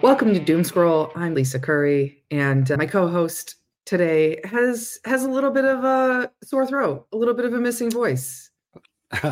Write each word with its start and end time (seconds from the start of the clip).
Welcome 0.00 0.32
to 0.32 0.38
Doomscroll. 0.38 1.10
I'm 1.16 1.34
Lisa 1.34 1.58
Curry, 1.58 2.22
and 2.30 2.70
uh, 2.70 2.76
my 2.76 2.86
co-host 2.86 3.56
today 3.84 4.40
has 4.44 4.96
has 5.04 5.24
a 5.24 5.28
little 5.28 5.50
bit 5.50 5.64
of 5.64 5.82
a 5.82 6.30
sore 6.44 6.66
throat, 6.66 7.08
a 7.12 7.16
little 7.16 7.34
bit 7.34 7.44
of 7.44 7.52
a 7.52 7.58
missing 7.58 7.90
voice. 7.90 8.50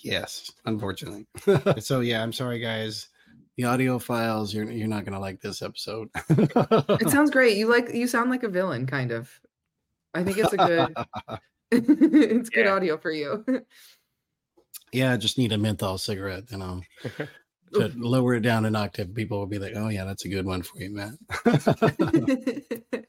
yes, 0.00 0.52
unfortunately. 0.66 1.26
so 1.80 2.00
yeah, 2.00 2.22
I'm 2.22 2.32
sorry, 2.32 2.58
guys. 2.58 3.08
The 3.56 3.64
audio 3.64 3.98
files, 3.98 4.52
you're 4.52 4.70
you're 4.70 4.86
not 4.86 5.06
gonna 5.06 5.18
like 5.18 5.40
this 5.40 5.62
episode. 5.62 6.10
it 6.28 7.08
sounds 7.08 7.30
great. 7.32 7.56
You 7.56 7.70
like 7.70 7.94
you 7.94 8.06
sound 8.06 8.28
like 8.28 8.42
a 8.42 8.48
villain, 8.48 8.86
kind 8.86 9.12
of. 9.12 9.30
I 10.12 10.24
think 10.24 10.36
it's 10.36 10.52
a 10.52 10.56
good. 10.58 10.94
it's 11.70 12.50
good 12.50 12.66
audio 12.66 12.98
for 12.98 13.12
you. 13.12 13.44
yeah, 14.92 15.14
I 15.14 15.16
just 15.16 15.38
need 15.38 15.52
a 15.52 15.58
menthol 15.58 15.96
cigarette, 15.96 16.44
you 16.50 16.58
know 16.58 16.82
to 17.74 17.92
lower 17.96 18.34
it 18.34 18.40
down 18.40 18.64
an 18.64 18.76
octave, 18.76 19.14
people 19.14 19.38
will 19.38 19.46
be 19.46 19.58
like, 19.58 19.72
"Oh 19.76 19.88
yeah, 19.88 20.04
that's 20.04 20.24
a 20.24 20.28
good 20.28 20.46
one 20.46 20.62
for 20.62 20.78
you, 20.78 20.90
Matt." 20.90 21.14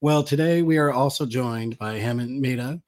well, 0.00 0.22
today 0.22 0.62
we 0.62 0.78
are 0.78 0.92
also 0.92 1.26
joined 1.26 1.78
by 1.78 1.98
Hemant 1.98 2.38
Mehta. 2.38 2.80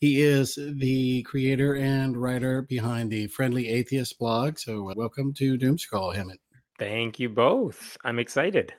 He 0.00 0.22
is 0.22 0.58
the 0.58 1.22
creator 1.22 1.76
and 1.76 2.16
writer 2.16 2.62
behind 2.62 3.10
the 3.10 3.26
Friendly 3.28 3.68
Atheist 3.68 4.18
blog. 4.18 4.58
So, 4.58 4.92
welcome 4.96 5.32
to 5.34 5.56
Doomscroll, 5.56 6.14
Hemant. 6.14 6.40
Thank 6.78 7.20
you 7.20 7.28
both. 7.28 7.96
I'm 8.04 8.18
excited. 8.18 8.74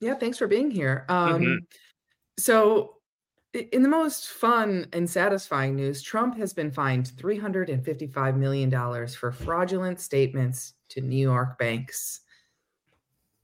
Yeah, 0.00 0.14
thanks 0.14 0.38
for 0.38 0.46
being 0.46 0.70
here. 0.70 1.04
Um, 1.08 1.40
mm-hmm. 1.40 1.54
So, 2.38 2.95
in 3.56 3.82
the 3.82 3.88
most 3.88 4.28
fun 4.28 4.86
and 4.92 5.08
satisfying 5.08 5.76
news, 5.76 6.02
Trump 6.02 6.36
has 6.36 6.52
been 6.52 6.70
fined 6.70 7.12
$355 7.16 8.36
million 8.36 9.08
for 9.08 9.32
fraudulent 9.32 10.00
statements 10.00 10.74
to 10.90 11.00
New 11.00 11.16
York 11.16 11.58
banks. 11.58 12.20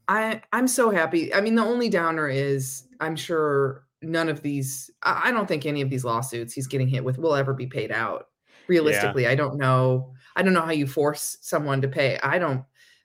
I 0.09 0.43
I'm 0.53 0.69
so 0.69 0.91
happy. 0.91 1.33
I 1.33 1.41
mean, 1.41 1.55
the 1.55 1.65
only 1.65 1.89
downer 1.89 2.29
is 2.29 2.85
I'm 3.01 3.17
sure 3.17 3.87
none 4.03 4.29
of 4.29 4.43
these 4.43 4.91
I 5.03 5.31
don't 5.31 5.47
think 5.47 5.65
any 5.65 5.81
of 5.81 5.91
these 5.91 6.05
lawsuits 6.05 6.53
he's 6.53 6.67
getting 6.67 6.89
hit 6.89 7.05
with 7.05 7.19
will 7.19 7.35
ever 7.35 7.55
be 7.55 7.67
paid 7.67 7.93
out. 7.93 8.29
Realistically, 8.69 9.23
yeah. 9.23 9.31
I 9.31 9.35
don't 9.35 9.57
know. 9.57 10.13
I 10.37 10.43
don't 10.43 10.53
know 10.53 10.63
how 10.63 10.73
you 10.73 10.87
force 10.87 11.39
someone 11.41 11.81
to 11.83 11.89
pay. 11.89 12.19
I 12.23 12.39
don't 12.39 12.65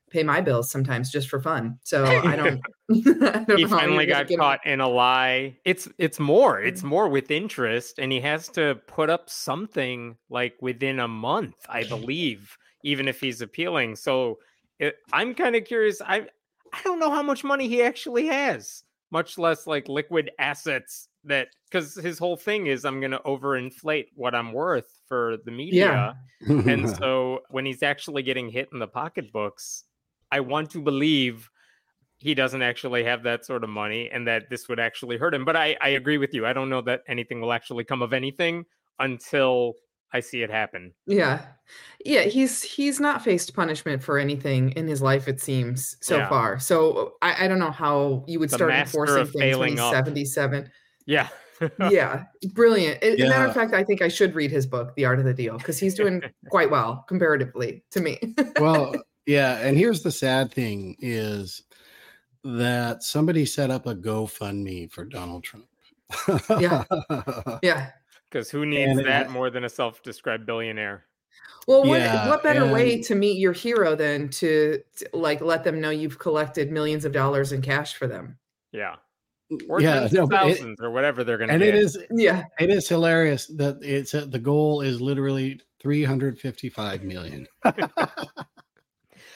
pay 0.09 0.23
my 0.23 0.41
bills 0.41 0.71
sometimes 0.71 1.11
just 1.11 1.29
for 1.29 1.41
fun. 1.41 1.77
So 1.83 2.05
I 2.05 2.35
don't. 2.35 2.61
He 3.55 3.65
finally 3.65 4.05
got 4.05 4.29
caught 4.29 4.65
in 4.65 4.79
a 4.79 4.87
lie. 4.87 5.57
It's 5.65 5.89
it's 5.97 6.19
more. 6.19 6.61
It's 6.61 6.83
more 6.83 7.09
with 7.09 7.31
interest, 7.31 7.99
and 7.99 8.11
he 8.11 8.21
has 8.21 8.47
to 8.49 8.75
put 8.87 9.09
up 9.09 9.29
something 9.29 10.15
like 10.29 10.55
within 10.61 10.99
a 11.01 11.07
month, 11.07 11.55
I 11.67 11.83
believe, 11.95 12.57
even 12.83 13.07
if 13.07 13.19
he's 13.19 13.41
appealing. 13.41 13.97
So 13.97 14.39
it, 14.79 14.95
I'm 15.11 15.33
kind 15.33 15.55
of 15.55 15.65
curious. 15.65 16.01
I 16.01 16.27
I 16.73 16.81
don't 16.83 16.99
know 16.99 17.11
how 17.11 17.23
much 17.23 17.43
money 17.43 17.67
he 17.67 17.81
actually 17.81 18.27
has, 18.27 18.83
much 19.11 19.37
less 19.37 19.67
like 19.67 19.89
liquid 19.89 20.31
assets 20.39 21.09
that 21.25 21.49
because 21.69 21.95
his 21.95 22.17
whole 22.17 22.37
thing 22.37 22.67
is 22.67 22.85
I'm 22.85 22.99
going 22.99 23.11
to 23.11 23.19
overinflate 23.19 24.07
what 24.15 24.33
I'm 24.33 24.53
worth 24.53 25.01
for 25.07 25.37
the 25.45 25.51
media. 25.51 26.15
Yeah. 26.41 26.61
and 26.71 26.89
so 26.89 27.41
when 27.49 27.65
he's 27.65 27.83
actually 27.83 28.23
getting 28.23 28.49
hit 28.49 28.69
in 28.71 28.79
the 28.79 28.87
pocketbooks, 28.87 29.83
I 30.31 30.39
want 30.39 30.69
to 30.71 30.81
believe 30.81 31.49
he 32.19 32.33
doesn't 32.33 32.61
actually 32.61 33.03
have 33.03 33.23
that 33.23 33.45
sort 33.45 33.63
of 33.63 33.69
money 33.69 34.09
and 34.11 34.27
that 34.27 34.49
this 34.49 34.67
would 34.67 34.79
actually 34.79 35.17
hurt 35.17 35.33
him. 35.33 35.45
But 35.45 35.55
I, 35.55 35.77
I 35.81 35.89
agree 35.89 36.17
with 36.17 36.33
you. 36.33 36.45
I 36.45 36.53
don't 36.53 36.69
know 36.69 36.81
that 36.81 37.01
anything 37.07 37.41
will 37.41 37.53
actually 37.53 37.83
come 37.83 38.01
of 38.01 38.13
anything 38.13 38.65
until 38.99 39.75
I 40.13 40.21
see 40.21 40.41
it 40.41 40.49
happen. 40.49 40.93
Yeah. 41.05 41.45
Yeah, 42.05 42.21
he's 42.21 42.63
he's 42.63 42.99
not 42.99 43.23
faced 43.23 43.53
punishment 43.53 44.01
for 44.01 44.17
anything 44.17 44.71
in 44.71 44.87
his 44.87 45.01
life, 45.01 45.27
it 45.27 45.41
seems, 45.41 45.97
so 45.99 46.17
yeah. 46.17 46.29
far. 46.29 46.59
So 46.59 47.15
I, 47.21 47.45
I 47.45 47.47
don't 47.47 47.59
know 47.59 47.71
how 47.71 48.23
you 48.25 48.39
would 48.39 48.49
the 48.49 48.55
start 48.55 48.71
enforcing 48.71 49.25
things 49.27 49.57
when 49.57 49.69
he's 49.71 49.79
up. 49.79 49.93
77. 49.93 50.71
Yeah. 51.05 51.27
yeah, 51.89 52.23
brilliant. 52.53 53.01
As 53.03 53.19
a 53.19 53.27
matter 53.27 53.45
of 53.45 53.53
fact, 53.53 53.73
I 53.73 53.83
think 53.83 54.01
I 54.01 54.07
should 54.07 54.35
read 54.35 54.51
his 54.51 54.65
book, 54.65 54.95
The 54.95 55.05
Art 55.05 55.19
of 55.19 55.25
the 55.25 55.33
Deal, 55.33 55.57
because 55.57 55.79
he's 55.79 55.95
doing 55.95 56.21
quite 56.49 56.69
well 56.69 57.03
comparatively 57.07 57.83
to 57.91 57.99
me. 57.99 58.19
well, 58.59 58.93
yeah, 59.25 59.57
and 59.57 59.77
here's 59.77 60.03
the 60.03 60.11
sad 60.11 60.51
thing 60.51 60.95
is 60.99 61.63
that 62.55 63.03
somebody 63.03 63.45
set 63.45 63.69
up 63.69 63.85
a 63.87 63.95
GoFundMe 63.95 64.89
for 64.91 65.03
Donald 65.05 65.43
Trump. 65.43 65.67
yeah. 66.59 66.83
Yeah. 67.61 67.89
Because 68.29 68.49
who 68.49 68.65
needs 68.65 68.91
and 68.91 69.07
that 69.07 69.27
it, 69.27 69.29
more 69.29 69.49
than 69.49 69.63
a 69.63 69.69
self-described 69.69 70.45
billionaire? 70.45 71.05
Well, 71.65 71.85
what, 71.85 71.99
yeah, 72.01 72.27
what 72.27 72.43
better 72.43 72.63
and, 72.63 72.73
way 72.73 73.01
to 73.01 73.15
meet 73.15 73.37
your 73.37 73.53
hero 73.53 73.95
than 73.95 74.29
to, 74.29 74.81
to, 74.97 75.09
like 75.13 75.39
let 75.41 75.63
them 75.63 75.79
know 75.79 75.89
you've 75.89 76.19
collected 76.19 76.71
millions 76.71 77.05
of 77.05 77.13
dollars 77.13 77.53
in 77.53 77.61
cash 77.61 77.95
for 77.95 78.05
them? 78.05 78.37
Yeah. 78.71 78.95
Or 79.69 79.79
yeah, 79.79 80.09
no, 80.11 80.27
thousands 80.27 80.79
it, 80.79 80.83
or 80.83 80.91
whatever 80.91 81.23
they're 81.23 81.37
going 81.37 81.47
to. 81.47 81.53
And 81.53 81.63
get. 81.63 81.73
it 81.73 81.75
is, 81.75 81.97
yeah, 82.11 82.43
it 82.59 82.69
is 82.69 82.87
hilarious 82.89 83.47
that 83.47 83.79
it's 83.81 84.13
uh, 84.13 84.25
the 84.29 84.39
goal 84.39 84.81
is 84.81 84.99
literally 84.99 85.61
355 85.79 87.03
million. 87.03 87.47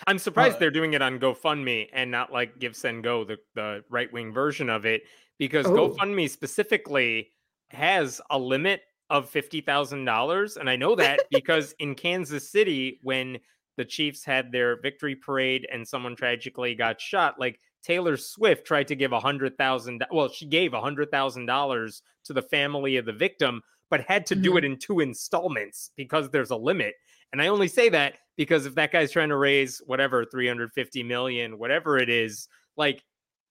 I'm 0.08 0.18
surprised 0.18 0.56
uh, 0.56 0.60
they're 0.60 0.72
doing 0.72 0.94
it 0.94 1.02
on 1.02 1.20
GoFundMe 1.20 1.90
and 1.94 2.10
not 2.10 2.32
like 2.32 2.58
GiveSendGo, 2.60 3.28
the, 3.28 3.38
the 3.56 3.84
right 3.90 4.12
wing 4.12 4.34
version 4.34 4.70
of 4.70 4.86
it, 4.86 5.04
because 5.38 5.66
oh. 5.66 5.72
GoFundMe 5.72 6.30
specifically 6.30 7.30
has 7.70 8.22
a 8.30 8.38
limit 8.38 8.82
of 9.10 9.30
fifty 9.30 9.62
thousand 9.62 10.06
dollars, 10.06 10.58
and 10.58 10.70
I 10.70 10.76
know 10.76 10.96
that 10.96 11.22
because 11.32 11.76
in 11.80 11.96
Kansas 11.96 12.50
City, 12.50 13.00
when 13.04 13.40
the 13.78 13.86
Chiefs 13.86 14.24
had 14.24 14.52
their 14.52 14.80
victory 14.82 15.16
parade 15.16 15.68
and 15.72 15.88
someone 15.88 16.16
tragically 16.16 16.76
got 16.76 17.00
shot, 17.00 17.40
like 17.40 17.60
Taylor 17.84 18.18
Swift 18.18 18.66
tried 18.66 18.88
to 18.88 18.96
give 18.96 19.12
a 19.12 19.20
hundred 19.20 19.58
thousand. 19.58 20.04
Well, 20.12 20.30
she 20.30 20.46
gave 20.46 20.74
a 20.74 20.82
hundred 20.82 21.12
thousand 21.12 21.46
dollars 21.46 22.04
to 22.26 22.34
the 22.34 22.42
family 22.42 22.98
of 22.98 23.06
the 23.06 23.14
victim, 23.14 23.62
but 23.90 24.02
had 24.02 24.26
to 24.28 24.36
mm-hmm. 24.36 24.44
do 24.44 24.58
it 24.58 24.66
in 24.66 24.78
two 24.78 25.00
installments 25.00 25.92
because 25.96 26.30
there's 26.30 26.52
a 26.52 26.56
limit. 26.56 26.96
And 27.34 27.42
I 27.42 27.48
only 27.48 27.68
say 27.68 27.90
that 27.90 28.16
because 28.38 28.66
if 28.66 28.76
that 28.76 28.92
guy's 28.92 29.12
trying 29.12 29.30
to 29.30 29.38
raise 29.38 29.82
whatever 29.86 30.26
350 30.26 31.04
million, 31.04 31.58
whatever 31.58 31.98
it 31.98 32.10
is, 32.10 32.48
like 32.78 33.04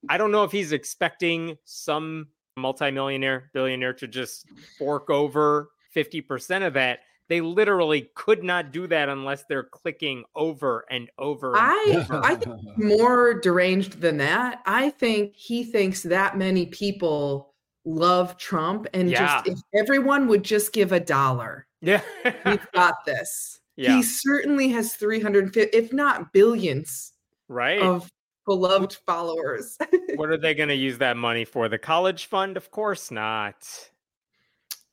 I 0.08 0.16
don't 0.16 0.32
know 0.32 0.44
if 0.44 0.52
he's 0.52 0.72
expecting 0.72 1.56
some 1.64 2.28
multimillionaire 2.56 3.50
billionaire 3.52 3.94
to 3.94 4.08
just 4.08 4.46
fork 4.78 5.10
over 5.10 5.70
50% 5.94 6.66
of 6.66 6.74
that. 6.74 7.00
They 7.28 7.40
literally 7.40 8.10
could 8.16 8.42
not 8.42 8.72
do 8.72 8.88
that 8.88 9.08
unless 9.08 9.44
they're 9.44 9.62
clicking 9.62 10.24
over 10.34 10.84
and 10.90 11.08
over. 11.16 11.56
And 11.56 11.58
I 11.60 11.96
over. 11.96 12.20
I 12.24 12.34
think 12.34 12.60
more 12.76 13.34
deranged 13.34 14.00
than 14.00 14.16
that. 14.16 14.62
I 14.66 14.90
think 14.90 15.36
he 15.36 15.62
thinks 15.62 16.02
that 16.02 16.36
many 16.36 16.66
people 16.66 17.54
love 17.84 18.36
Trump 18.36 18.88
and 18.92 19.08
yeah. 19.08 19.42
just 19.42 19.48
if 19.48 19.80
everyone 19.80 20.26
would 20.26 20.42
just 20.42 20.72
give 20.72 20.90
a 20.92 21.00
dollar. 21.00 21.66
Yeah. 21.80 22.02
we've 22.44 22.72
got 22.72 23.04
this. 23.06 23.59
Yeah. 23.80 23.96
He 23.96 24.02
certainly 24.02 24.68
has 24.68 24.94
350, 24.94 25.74
if 25.74 25.90
not 25.90 26.34
billions, 26.34 27.14
right, 27.48 27.80
of 27.80 28.10
beloved 28.44 28.98
followers. 29.06 29.78
what 30.16 30.28
are 30.28 30.36
they 30.36 30.52
going 30.52 30.68
to 30.68 30.74
use 30.74 30.98
that 30.98 31.16
money 31.16 31.46
for? 31.46 31.66
The 31.66 31.78
college 31.78 32.26
fund? 32.26 32.58
Of 32.58 32.70
course 32.70 33.10
not. 33.10 33.66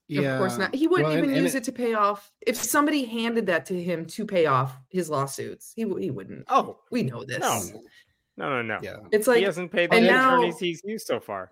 Yeah. 0.07 0.35
Of 0.35 0.37
course 0.39 0.57
not. 0.57 0.73
He 0.73 0.87
wouldn't 0.87 1.09
well, 1.09 1.17
even 1.17 1.31
and, 1.31 1.43
use 1.43 1.53
and 1.53 1.65
it, 1.65 1.67
it, 1.67 1.71
to 1.71 1.71
pay 1.73 1.95
off. 1.95 2.31
If 2.39 2.55
somebody 2.55 3.03
handed 3.03 3.45
that 3.47 3.65
to 3.65 3.83
him 3.83 4.05
to 4.05 4.25
pay 4.25 4.45
off 4.45 4.79
his 4.87 5.09
lawsuits, 5.09 5.73
he 5.75 5.81
he 5.99 6.09
wouldn't. 6.09 6.45
Oh, 6.47 6.79
we 6.89 7.03
know 7.03 7.25
this. 7.25 7.39
No, 7.39 7.61
no, 8.37 8.61
no, 8.61 8.61
no. 8.61 8.79
Yeah. 8.81 8.99
It's 9.11 9.27
like 9.27 9.39
he 9.39 9.43
hasn't 9.43 9.69
paid 9.69 9.91
the 9.91 9.97
attorneys 9.97 10.53
now, 10.53 10.59
he's 10.59 10.81
used 10.85 11.07
so 11.07 11.19
far. 11.19 11.49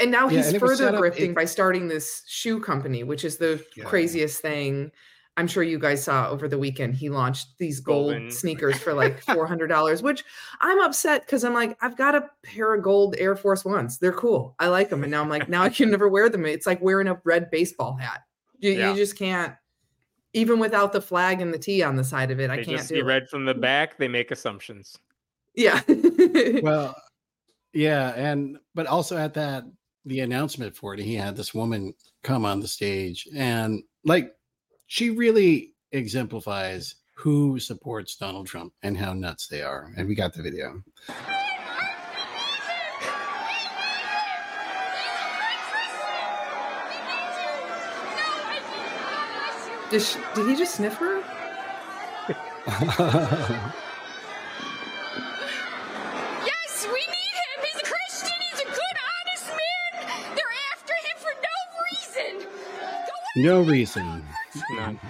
And 0.00 0.10
now 0.10 0.28
yeah, 0.28 0.36
he's 0.36 0.48
and 0.48 0.60
further 0.60 0.92
grifting 0.92 1.30
it, 1.30 1.34
by 1.34 1.46
starting 1.46 1.88
this 1.88 2.24
shoe 2.26 2.60
company, 2.60 3.04
which 3.04 3.24
is 3.24 3.38
the 3.38 3.64
yeah. 3.74 3.84
craziest 3.84 4.42
thing 4.42 4.92
I'm 5.36 5.48
sure 5.48 5.64
you 5.64 5.78
guys 5.78 6.04
saw 6.04 6.28
over 6.28 6.46
the 6.46 6.58
weekend, 6.58 6.94
he 6.94 7.10
launched 7.10 7.58
these 7.58 7.80
gold 7.80 8.12
Golden. 8.12 8.30
sneakers 8.30 8.78
for 8.78 8.94
like 8.94 9.24
$400, 9.24 10.02
which 10.02 10.24
I'm 10.60 10.80
upset 10.80 11.26
because 11.26 11.42
I'm 11.42 11.54
like, 11.54 11.76
I've 11.80 11.96
got 11.96 12.14
a 12.14 12.30
pair 12.44 12.72
of 12.74 12.82
gold 12.82 13.16
Air 13.18 13.34
Force 13.34 13.64
Ones. 13.64 13.98
They're 13.98 14.12
cool. 14.12 14.54
I 14.60 14.68
like 14.68 14.90
them. 14.90 15.02
And 15.02 15.10
now 15.10 15.22
I'm 15.22 15.28
like, 15.28 15.48
now 15.48 15.62
I 15.62 15.70
can 15.70 15.90
never 15.90 16.08
wear 16.08 16.28
them. 16.28 16.46
It's 16.46 16.66
like 16.66 16.80
wearing 16.80 17.08
a 17.08 17.20
red 17.24 17.50
baseball 17.50 17.96
hat. 17.96 18.22
You, 18.60 18.72
yeah. 18.72 18.90
you 18.90 18.96
just 18.96 19.18
can't, 19.18 19.54
even 20.34 20.60
without 20.60 20.92
the 20.92 21.00
flag 21.00 21.40
and 21.40 21.52
the 21.52 21.58
T 21.58 21.82
on 21.82 21.96
the 21.96 22.04
side 22.04 22.30
of 22.30 22.38
it, 22.38 22.48
they 22.48 22.52
I 22.52 22.56
can't 22.64 22.78
just 22.78 22.88
do 22.88 22.96
it. 22.96 23.04
red 23.04 23.28
from 23.28 23.44
the 23.44 23.54
back. 23.54 23.98
They 23.98 24.08
make 24.08 24.30
assumptions. 24.30 24.96
Yeah. 25.54 25.80
well, 26.62 26.94
yeah. 27.72 28.10
And, 28.10 28.58
but 28.74 28.86
also 28.86 29.16
at 29.16 29.34
that, 29.34 29.64
the 30.04 30.20
announcement 30.20 30.76
for 30.76 30.94
it, 30.94 31.00
he 31.00 31.14
had 31.14 31.36
this 31.36 31.54
woman 31.54 31.92
come 32.22 32.44
on 32.44 32.60
the 32.60 32.68
stage 32.68 33.26
and 33.34 33.82
like, 34.04 34.32
she 34.86 35.10
really 35.10 35.72
exemplifies 35.92 36.96
who 37.14 37.58
supports 37.58 38.16
Donald 38.16 38.46
Trump 38.46 38.72
and 38.82 38.96
how 38.96 39.12
nuts 39.12 39.46
they 39.46 39.62
are. 39.62 39.92
And 39.96 40.08
we 40.08 40.14
got 40.14 40.32
the 40.34 40.42
video. 40.42 40.82
Did, 49.90 50.02
she, 50.02 50.18
did 50.34 50.48
he 50.48 50.56
just 50.56 50.74
sniff 50.74 50.94
her? 50.94 51.22
yes, 52.66 52.78
we 56.86 56.98
need 56.98 57.36
him. 57.36 57.62
He's 57.62 57.80
a 57.80 57.84
Christian. 57.84 58.38
He's 58.50 58.60
a 58.60 58.64
good, 58.64 58.96
honest 59.06 59.50
man. 59.50 59.92
They're 60.34 60.56
after 60.72 60.94
him 60.94 61.16
for 61.18 61.34
no 61.44 61.56
reason. 61.92 62.32
No 63.36 63.60
reason. 63.60 64.24
None. 64.70 65.00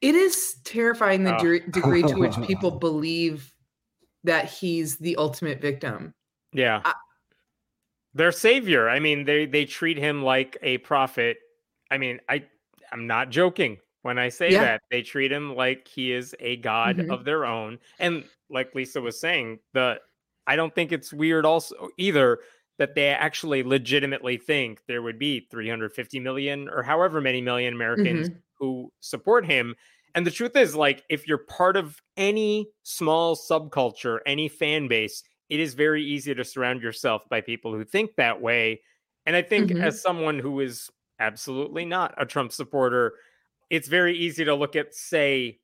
it 0.00 0.14
is 0.14 0.56
terrifying 0.64 1.24
the 1.24 1.36
de- 1.36 1.70
degree 1.70 2.02
to 2.02 2.14
which 2.14 2.36
people 2.46 2.70
believe 2.70 3.52
that 4.24 4.46
he's 4.46 4.98
the 4.98 5.16
ultimate 5.16 5.60
victim. 5.60 6.14
Yeah. 6.52 6.82
I- 6.84 6.94
their 8.18 8.32
savior. 8.32 8.90
I 8.90 8.98
mean, 8.98 9.24
they 9.24 9.46
they 9.46 9.64
treat 9.64 9.96
him 9.96 10.22
like 10.22 10.58
a 10.60 10.78
prophet. 10.78 11.38
I 11.90 11.98
mean, 11.98 12.20
I 12.28 12.44
I'm 12.92 13.06
not 13.06 13.30
joking 13.30 13.78
when 14.02 14.18
I 14.18 14.28
say 14.28 14.50
yeah. 14.50 14.64
that. 14.64 14.82
They 14.90 15.02
treat 15.02 15.32
him 15.32 15.54
like 15.54 15.88
he 15.88 16.12
is 16.12 16.34
a 16.40 16.56
god 16.56 16.96
mm-hmm. 16.96 17.10
of 17.10 17.24
their 17.24 17.46
own. 17.46 17.78
And 17.98 18.24
like 18.50 18.74
Lisa 18.74 19.00
was 19.00 19.18
saying, 19.18 19.60
the 19.72 20.00
I 20.46 20.56
don't 20.56 20.74
think 20.74 20.92
it's 20.92 21.12
weird 21.12 21.46
also 21.46 21.88
either 21.96 22.40
that 22.78 22.94
they 22.94 23.08
actually 23.08 23.62
legitimately 23.62 24.36
think 24.36 24.82
there 24.86 25.02
would 25.02 25.18
be 25.18 25.46
350 25.50 26.20
million 26.20 26.68
or 26.68 26.82
however 26.82 27.20
many 27.20 27.40
million 27.40 27.74
Americans 27.74 28.30
mm-hmm. 28.30 28.38
who 28.58 28.92
support 29.00 29.46
him. 29.46 29.74
And 30.14 30.26
the 30.26 30.30
truth 30.30 30.56
is, 30.56 30.74
like, 30.74 31.04
if 31.10 31.28
you're 31.28 31.38
part 31.38 31.76
of 31.76 32.00
any 32.16 32.70
small 32.82 33.36
subculture, 33.36 34.18
any 34.26 34.48
fan 34.48 34.88
base, 34.88 35.22
it 35.48 35.60
is 35.60 35.74
very 35.74 36.04
easy 36.04 36.34
to 36.34 36.44
surround 36.44 36.82
yourself 36.82 37.22
by 37.28 37.40
people 37.40 37.72
who 37.72 37.84
think 37.84 38.16
that 38.16 38.40
way. 38.40 38.82
And 39.26 39.34
I 39.36 39.42
think, 39.42 39.70
mm-hmm. 39.70 39.82
as 39.82 40.00
someone 40.00 40.38
who 40.38 40.60
is 40.60 40.90
absolutely 41.18 41.84
not 41.84 42.14
a 42.16 42.26
Trump 42.26 42.52
supporter, 42.52 43.14
it's 43.70 43.88
very 43.88 44.16
easy 44.16 44.44
to 44.44 44.54
look 44.54 44.76
at, 44.76 44.94
say, 44.94 45.58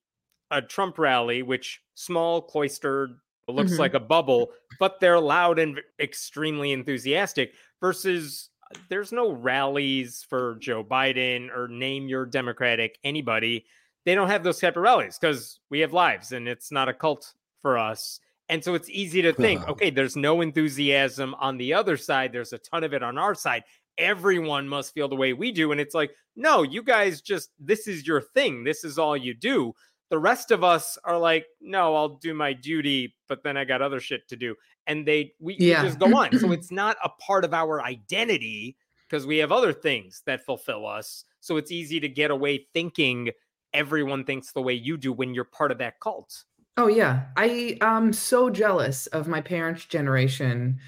a 0.51 0.61
Trump 0.61 0.99
rally, 0.99 1.43
which 1.43 1.81
small, 1.95 2.43
cloistered, 2.43 3.19
looks 3.49 3.73
mm-hmm. 3.73 3.81
like 3.81 3.95
a 3.95 4.01
bubble, 4.01 4.51
but 4.79 5.01
they're 5.01 5.21
loud 5.21 5.59
and 5.59 5.81
extremely 6.01 6.73
enthusiastic 6.73 7.53
versus 7.81 8.51
uh, 8.63 8.79
there's 8.89 9.13
no 9.13 9.33
rallies 9.33 10.25
for 10.29 10.57
Joe 10.61 10.83
Biden 10.83 11.55
or 11.55 11.69
name 11.69 12.09
your 12.09 12.25
Democratic 12.25 12.99
anybody. 13.05 13.67
They 14.07 14.15
don't 14.15 14.29
have 14.29 14.45
those 14.45 14.61
type 14.61 14.77
of 14.77 14.83
rallies 14.83 15.19
because 15.19 15.61
we 15.71 15.81
have 15.81 15.93
lives 15.93 16.33
and 16.33 16.49
it's 16.49 16.73
not 16.73 16.89
a 16.89 16.95
cult 16.95 17.35
for 17.61 17.79
us. 17.79 18.21
And 18.49 18.63
so 18.63 18.75
it's 18.75 18.91
easy 18.91 19.23
to 19.23 19.33
think, 19.33 19.63
uh-huh. 19.63 19.73
okay, 19.73 19.91
there's 19.91 20.17
no 20.17 20.41
enthusiasm 20.41 21.35
on 21.41 21.57
the 21.57 21.73
other 21.73 21.97
side. 21.97 22.33
There's 22.33 22.53
a 22.53 22.59
ton 22.59 22.85
of 22.85 22.93
it 22.93 23.03
on 23.03 23.17
our 23.17 23.35
side. 23.35 23.65
Everyone 23.97 24.69
must 24.69 24.93
feel 24.93 25.09
the 25.09 25.17
way 25.17 25.33
we 25.33 25.51
do. 25.51 25.73
And 25.73 25.81
it's 25.81 25.95
like, 25.95 26.11
no, 26.37 26.63
you 26.63 26.83
guys 26.83 27.21
just, 27.23 27.51
this 27.59 27.87
is 27.87 28.07
your 28.07 28.21
thing. 28.21 28.65
This 28.65 28.85
is 28.85 28.99
all 28.99 29.17
you 29.17 29.35
do. 29.35 29.73
The 30.11 30.19
rest 30.19 30.51
of 30.51 30.63
us 30.63 30.99
are 31.05 31.19
like, 31.19 31.47
no, 31.61 31.95
I'll 31.97 32.17
do 32.17 32.35
my 32.35 32.53
duty, 32.53 33.15
but 33.29 33.43
then 33.43 33.57
I 33.57 33.65
got 33.65 33.81
other 33.81 34.01
shit 34.01 34.29
to 34.29 34.37
do. 34.37 34.55
And 34.87 35.07
they, 35.07 35.33
we, 35.41 35.57
yeah. 35.59 35.83
we 35.83 35.89
just 35.89 35.99
go 35.99 36.15
on. 36.15 36.39
so 36.39 36.53
it's 36.53 36.71
not 36.71 36.97
a 37.03 37.09
part 37.09 37.45
of 37.45 37.55
our 37.55 37.83
identity 37.83 38.77
because 39.09 39.27
we 39.27 39.39
have 39.39 39.53
other 39.53 39.73
things 39.73 40.23
that 40.27 40.45
fulfill 40.45 40.87
us. 40.87 41.25
So 41.41 41.57
it's 41.57 41.71
easy 41.71 41.99
to 42.01 42.09
get 42.09 42.31
away 42.31 42.67
thinking 42.75 43.31
everyone 43.73 44.25
thinks 44.25 44.53
the 44.53 44.63
way 44.63 44.75
you 44.75 44.97
do 44.97 45.13
when 45.13 45.35
you're 45.35 45.45
part 45.45 45.73
of 45.73 45.79
that 45.79 46.01
cult. 46.01 46.45
Oh 46.77 46.89
yeah, 46.89 47.27
I 47.37 47.79
am 47.81 48.13
so 48.13 48.51
jealous 48.51 49.07
of 49.09 49.29
my 49.29 49.41
parents' 49.41 49.85
generation. 49.85 50.81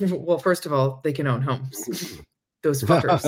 Well, 0.00 0.38
first 0.38 0.64
of 0.64 0.72
all, 0.72 1.00
they 1.04 1.12
can 1.12 1.26
own 1.26 1.42
homes. 1.42 2.18
Those 2.62 2.82
fuckers. 2.82 3.22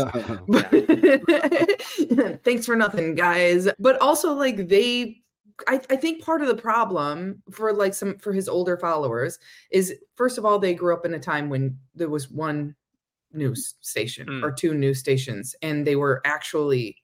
Thanks 2.45 2.67
for 2.67 2.77
nothing, 2.77 3.17
guys. 3.17 3.69
But 3.79 4.01
also, 4.01 4.33
like 4.33 4.69
they, 4.69 5.21
I, 5.67 5.81
I 5.91 5.97
think 5.97 6.25
part 6.25 6.41
of 6.41 6.49
the 6.49 6.55
problem 6.55 7.43
for 7.51 7.73
like 7.73 7.95
some 7.95 8.17
for 8.19 8.33
his 8.33 8.49
older 8.49 8.77
followers 8.77 9.39
is 9.73 9.95
first 10.15 10.39
of 10.39 10.45
all 10.45 10.59
they 10.59 10.73
grew 10.73 10.95
up 10.95 11.05
in 11.05 11.15
a 11.15 11.19
time 11.19 11.51
when 11.51 11.77
there 11.95 12.09
was 12.09 12.31
one 12.31 12.77
news 13.33 13.75
station 13.81 14.29
mm. 14.29 14.43
or 14.43 14.53
two 14.53 14.73
news 14.73 15.01
stations, 15.01 15.55
and 15.61 15.87
they 15.87 15.97
were 15.97 16.23
actually 16.25 16.97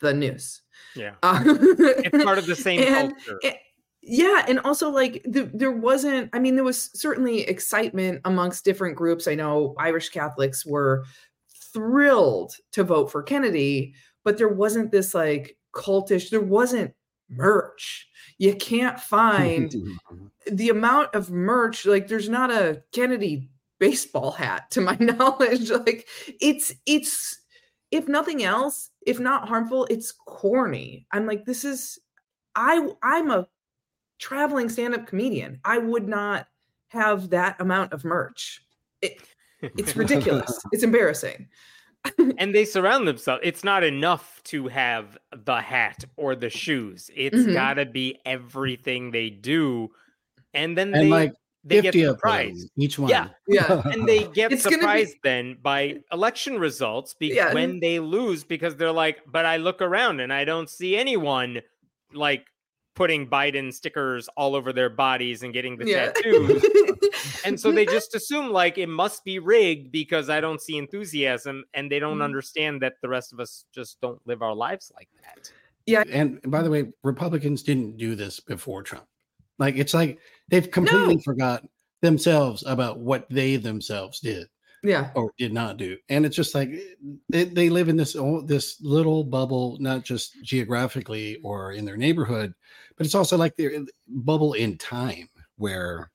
the 0.00 0.12
news. 0.12 0.62
Yeah, 0.96 1.14
uh, 1.22 1.40
it's 1.46 2.24
part 2.24 2.38
of 2.38 2.46
the 2.46 2.56
same 2.56 2.80
and, 2.82 3.14
culture. 3.14 3.40
And, 3.42 3.54
yeah 4.06 4.44
and 4.48 4.60
also 4.60 4.88
like 4.88 5.22
the, 5.24 5.50
there 5.52 5.72
wasn't 5.72 6.30
i 6.32 6.38
mean 6.38 6.54
there 6.54 6.64
was 6.64 6.90
certainly 6.98 7.40
excitement 7.42 8.20
amongst 8.24 8.64
different 8.64 8.96
groups. 8.96 9.26
I 9.26 9.34
know 9.34 9.74
irish 9.78 10.08
catholics 10.10 10.64
were 10.64 11.04
thrilled 11.72 12.54
to 12.72 12.84
vote 12.84 13.10
for 13.10 13.22
kennedy 13.22 13.94
but 14.24 14.38
there 14.38 14.48
wasn't 14.48 14.90
this 14.90 15.14
like 15.14 15.56
cultish 15.74 16.30
there 16.30 16.40
wasn't 16.40 16.94
merch. 17.28 18.08
You 18.38 18.54
can't 18.54 19.00
find 19.00 19.74
the 20.46 20.68
amount 20.68 21.14
of 21.14 21.30
merch 21.30 21.86
like 21.86 22.08
there's 22.08 22.28
not 22.28 22.50
a 22.50 22.82
kennedy 22.92 23.50
baseball 23.78 24.30
hat 24.30 24.70
to 24.72 24.80
my 24.80 24.96
knowledge. 25.00 25.70
Like 25.70 26.06
it's 26.40 26.72
it's 26.86 27.38
if 27.90 28.08
nothing 28.08 28.42
else 28.42 28.90
if 29.06 29.20
not 29.20 29.48
harmful 29.48 29.86
it's 29.90 30.12
corny. 30.12 31.06
I'm 31.12 31.26
like 31.26 31.44
this 31.44 31.64
is 31.64 31.98
i 32.58 32.88
i'm 33.02 33.30
a 33.30 33.46
traveling 34.18 34.68
stand-up 34.68 35.06
comedian. 35.06 35.60
I 35.64 35.78
would 35.78 36.08
not 36.08 36.46
have 36.88 37.30
that 37.30 37.60
amount 37.60 37.92
of 37.92 38.04
merch. 38.04 38.62
It, 39.02 39.18
it's 39.62 39.96
ridiculous. 39.96 40.60
it's 40.72 40.82
embarrassing. 40.82 41.48
and 42.38 42.54
they 42.54 42.64
surround 42.64 43.06
themselves. 43.06 43.42
It's 43.44 43.64
not 43.64 43.84
enough 43.84 44.40
to 44.44 44.68
have 44.68 45.18
the 45.32 45.60
hat 45.60 46.04
or 46.16 46.36
the 46.36 46.50
shoes. 46.50 47.10
It's 47.14 47.36
mm-hmm. 47.36 47.52
got 47.52 47.74
to 47.74 47.86
be 47.86 48.20
everything 48.24 49.10
they 49.10 49.30
do. 49.30 49.90
And 50.54 50.76
then 50.76 50.94
and 50.94 51.06
they 51.06 51.08
like 51.08 51.32
they 51.64 51.82
get 51.82 51.94
surprised. 51.94 52.70
Each 52.76 52.98
one. 52.98 53.10
Yeah. 53.10 53.28
Yeah. 53.48 53.82
and 53.92 54.08
they 54.08 54.24
get 54.28 54.52
it's 54.52 54.62
surprised 54.62 55.14
be... 55.14 55.20
then 55.24 55.58
by 55.60 55.96
election 56.12 56.58
results 56.58 57.14
because 57.18 57.36
yeah. 57.36 57.54
when 57.54 57.80
they 57.80 57.98
lose 57.98 58.44
because 58.44 58.76
they're 58.76 58.92
like, 58.92 59.20
but 59.26 59.44
I 59.44 59.56
look 59.56 59.82
around 59.82 60.20
and 60.20 60.32
I 60.32 60.44
don't 60.44 60.70
see 60.70 60.96
anyone 60.96 61.60
like 62.14 62.46
putting 62.96 63.28
Biden 63.28 63.72
stickers 63.72 64.28
all 64.36 64.56
over 64.56 64.72
their 64.72 64.90
bodies 64.90 65.44
and 65.44 65.52
getting 65.52 65.76
the 65.76 65.86
yeah. 65.86 66.06
tattoos. 66.12 66.64
and 67.44 67.60
so 67.60 67.70
they 67.70 67.84
just 67.86 68.14
assume 68.16 68.50
like 68.50 68.78
it 68.78 68.88
must 68.88 69.24
be 69.24 69.38
rigged 69.38 69.92
because 69.92 70.28
I 70.28 70.40
don't 70.40 70.60
see 70.60 70.76
enthusiasm 70.76 71.64
and 71.74 71.92
they 71.92 72.00
don't 72.00 72.18
mm. 72.18 72.24
understand 72.24 72.82
that 72.82 72.94
the 73.02 73.08
rest 73.08 73.32
of 73.32 73.38
us 73.38 73.66
just 73.72 74.00
don't 74.00 74.20
live 74.26 74.42
our 74.42 74.54
lives 74.54 74.90
like 74.96 75.08
that. 75.22 75.52
Yeah. 75.84 76.02
And 76.10 76.40
by 76.50 76.62
the 76.62 76.70
way, 76.70 76.86
Republicans 77.04 77.62
didn't 77.62 77.96
do 77.96 78.16
this 78.16 78.40
before 78.40 78.82
Trump. 78.82 79.06
Like 79.58 79.76
it's 79.76 79.94
like 79.94 80.18
they've 80.48 80.68
completely 80.68 81.16
no. 81.16 81.22
forgot 81.22 81.64
themselves 82.02 82.64
about 82.66 82.98
what 82.98 83.28
they 83.30 83.56
themselves 83.56 84.20
did 84.20 84.48
yeah 84.82 85.10
or 85.14 85.32
did 85.38 85.52
not 85.52 85.76
do 85.76 85.96
and 86.08 86.24
it's 86.26 86.36
just 86.36 86.54
like 86.54 86.70
they, 87.28 87.44
they 87.44 87.70
live 87.70 87.88
in 87.88 87.96
this 87.96 88.16
this 88.44 88.80
little 88.80 89.24
bubble 89.24 89.76
not 89.80 90.04
just 90.04 90.36
geographically 90.42 91.38
or 91.42 91.72
in 91.72 91.84
their 91.84 91.96
neighborhood 91.96 92.52
but 92.96 93.06
it's 93.06 93.14
also 93.14 93.36
like 93.36 93.56
the 93.56 93.88
bubble 94.08 94.54
in 94.54 94.78
time 94.78 95.28
where 95.56 96.10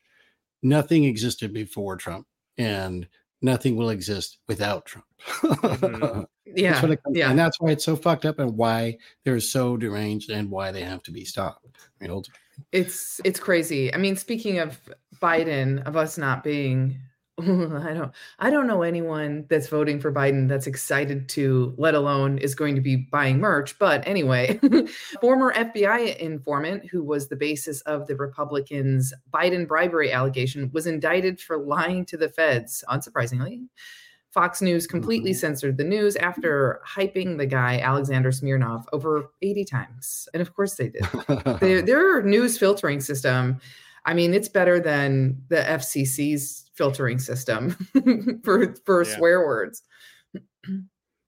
nothing 0.63 1.03
existed 1.05 1.53
before 1.53 1.95
Trump 1.95 2.27
and 2.57 3.07
nothing 3.41 3.75
will 3.75 3.89
exist 3.89 4.39
without 4.47 4.85
Trump. 4.85 5.05
mm-hmm. 5.27 6.21
Yeah. 6.53 6.95
yeah. 7.11 7.29
And 7.29 7.39
that's 7.39 7.61
why 7.61 7.71
it's 7.71 7.85
so 7.85 7.95
fucked 7.95 8.25
up 8.25 8.37
and 8.37 8.57
why 8.57 8.97
they're 9.23 9.39
so 9.39 9.77
deranged 9.77 10.29
and 10.31 10.51
why 10.51 10.73
they 10.73 10.81
have 10.81 11.01
to 11.03 11.11
be 11.11 11.23
stopped. 11.23 11.65
I 12.01 12.07
mean, 12.07 12.23
it's 12.73 13.21
it's 13.23 13.39
crazy. 13.39 13.93
I 13.93 13.97
mean, 13.97 14.17
speaking 14.17 14.59
of 14.59 14.77
Biden, 15.21 15.81
of 15.87 15.95
us 15.95 16.17
not 16.17 16.43
being 16.43 16.99
I 17.85 17.93
don't 17.93 18.11
I 18.39 18.49
don't 18.49 18.67
know 18.67 18.83
anyone 18.83 19.45
that's 19.49 19.67
voting 19.67 19.99
for 19.99 20.11
Biden 20.11 20.47
that's 20.47 20.67
excited 20.67 21.27
to 21.29 21.73
let 21.77 21.95
alone 21.95 22.37
is 22.37 22.53
going 22.53 22.75
to 22.75 22.81
be 22.81 22.95
buying 22.95 23.39
merch 23.39 23.77
but 23.79 24.07
anyway 24.07 24.59
former 25.21 25.53
FBI 25.53 26.17
informant 26.17 26.85
who 26.89 27.03
was 27.03 27.27
the 27.27 27.35
basis 27.35 27.81
of 27.81 28.07
the 28.07 28.15
Republicans 28.15 29.13
Biden 29.33 29.67
bribery 29.67 30.11
allegation 30.11 30.69
was 30.73 30.85
indicted 30.85 31.41
for 31.41 31.57
lying 31.57 32.05
to 32.05 32.17
the 32.17 32.29
feds 32.29 32.83
unsurprisingly 32.89 33.65
Fox 34.29 34.61
News 34.61 34.87
completely 34.87 35.31
mm-hmm. 35.31 35.39
censored 35.39 35.77
the 35.77 35.83
news 35.83 36.15
after 36.15 36.81
hyping 36.87 37.37
the 37.37 37.45
guy 37.45 37.79
Alexander 37.79 38.31
Smirnov 38.31 38.87
over 38.93 39.31
80 39.41 39.65
times 39.65 40.29
and 40.33 40.41
of 40.41 40.53
course 40.53 40.75
they 40.75 40.89
did 40.89 41.05
their, 41.59 41.81
their 41.81 42.21
news 42.21 42.57
filtering 42.57 43.01
system 43.01 43.59
I 44.05 44.13
mean, 44.13 44.33
it's 44.33 44.49
better 44.49 44.79
than 44.79 45.41
the 45.49 45.57
FCC's 45.57 46.69
filtering 46.73 47.19
system 47.19 47.71
for 48.43 48.75
for 48.85 49.03
yeah. 49.03 49.15
swear 49.15 49.45
words. 49.45 49.83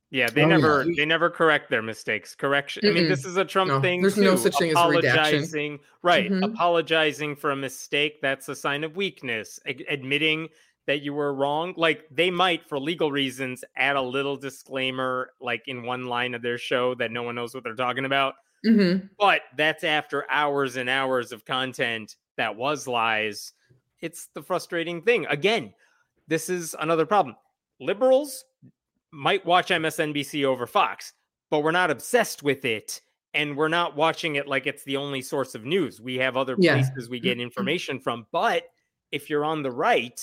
Yeah, 0.10 0.30
they 0.30 0.44
oh, 0.44 0.48
never 0.48 0.86
yeah. 0.86 0.94
they 0.96 1.06
never 1.06 1.30
correct 1.30 1.70
their 1.70 1.82
mistakes. 1.82 2.36
Correction. 2.36 2.84
Mm-mm. 2.84 2.92
I 2.92 2.94
mean, 2.94 3.10
this 3.10 3.26
is 3.26 3.38
a 3.38 3.46
Trump 3.46 3.70
no, 3.70 3.82
thing. 3.82 4.02
There's 4.02 4.16
too. 4.16 4.24
no 4.24 4.36
such 4.36 4.58
thing 4.58 4.70
as 4.70 4.74
apologizing. 4.74 5.80
Right, 6.02 6.30
mm-hmm. 6.30 6.44
apologizing 6.44 7.36
for 7.36 7.52
a 7.52 7.56
mistake. 7.56 8.22
That's 8.22 8.48
a 8.50 8.56
sign 8.56 8.84
of 8.84 8.96
weakness. 8.96 9.60
A- 9.66 9.86
admitting 9.90 10.50
that 10.86 11.02
you 11.02 11.14
were 11.14 11.34
wrong. 11.34 11.74
Like 11.78 12.06
they 12.12 12.30
might, 12.30 12.68
for 12.68 12.80
legal 12.80 13.12
reasons, 13.12 13.64
add 13.76 13.96
a 13.96 14.02
little 14.02 14.36
disclaimer, 14.36 15.32
like 15.40 15.68
in 15.68 15.84
one 15.84 16.06
line 16.06 16.34
of 16.34 16.42
their 16.42 16.58
show 16.58 16.94
that 16.96 17.12
no 17.12 17.24
one 17.24 17.36
knows 17.36 17.54
what 17.54 17.64
they're 17.64 17.76
talking 17.76 18.06
about. 18.06 18.36
Mm-hmm. 18.66 19.08
But 19.20 19.42
that's 19.58 19.84
after 19.84 20.30
hours 20.32 20.78
and 20.78 20.90
hours 20.90 21.32
of 21.32 21.46
content 21.46 22.16
that 22.38 22.56
was 22.56 22.88
lies. 22.88 23.54
It's 24.02 24.28
the 24.34 24.42
frustrating 24.42 25.02
thing. 25.02 25.26
Again, 25.28 25.74
this 26.28 26.50
is 26.50 26.76
another 26.80 27.06
problem. 27.06 27.36
Liberals 27.80 28.46
might 29.12 29.46
watch 29.46 29.70
MSNBC 29.70 30.44
over 30.46 30.66
Fox, 30.66 31.14
but 31.50 31.60
we're 31.64 31.72
not 31.72 31.92
obsessed 31.92 32.44
with 32.44 32.66
it. 32.66 33.02
And 33.36 33.58
we're 33.58 33.68
not 33.68 33.96
watching 33.96 34.36
it 34.36 34.48
like 34.48 34.68
it's 34.68 34.84
the 34.84 34.96
only 34.98 35.22
source 35.22 35.56
of 35.56 35.66
news. 35.66 36.00
We 36.00 36.16
have 36.18 36.38
other 36.38 36.56
Yeah. 36.60 36.76
places 36.76 37.10
we 37.10 37.20
get 37.20 37.40
Mhm. 37.40 37.42
information 37.42 38.00
from. 38.00 38.28
But 38.32 38.66
if 39.12 39.28
you're 39.30 39.44
on 39.44 39.64
the 39.64 39.72
right, 39.72 40.20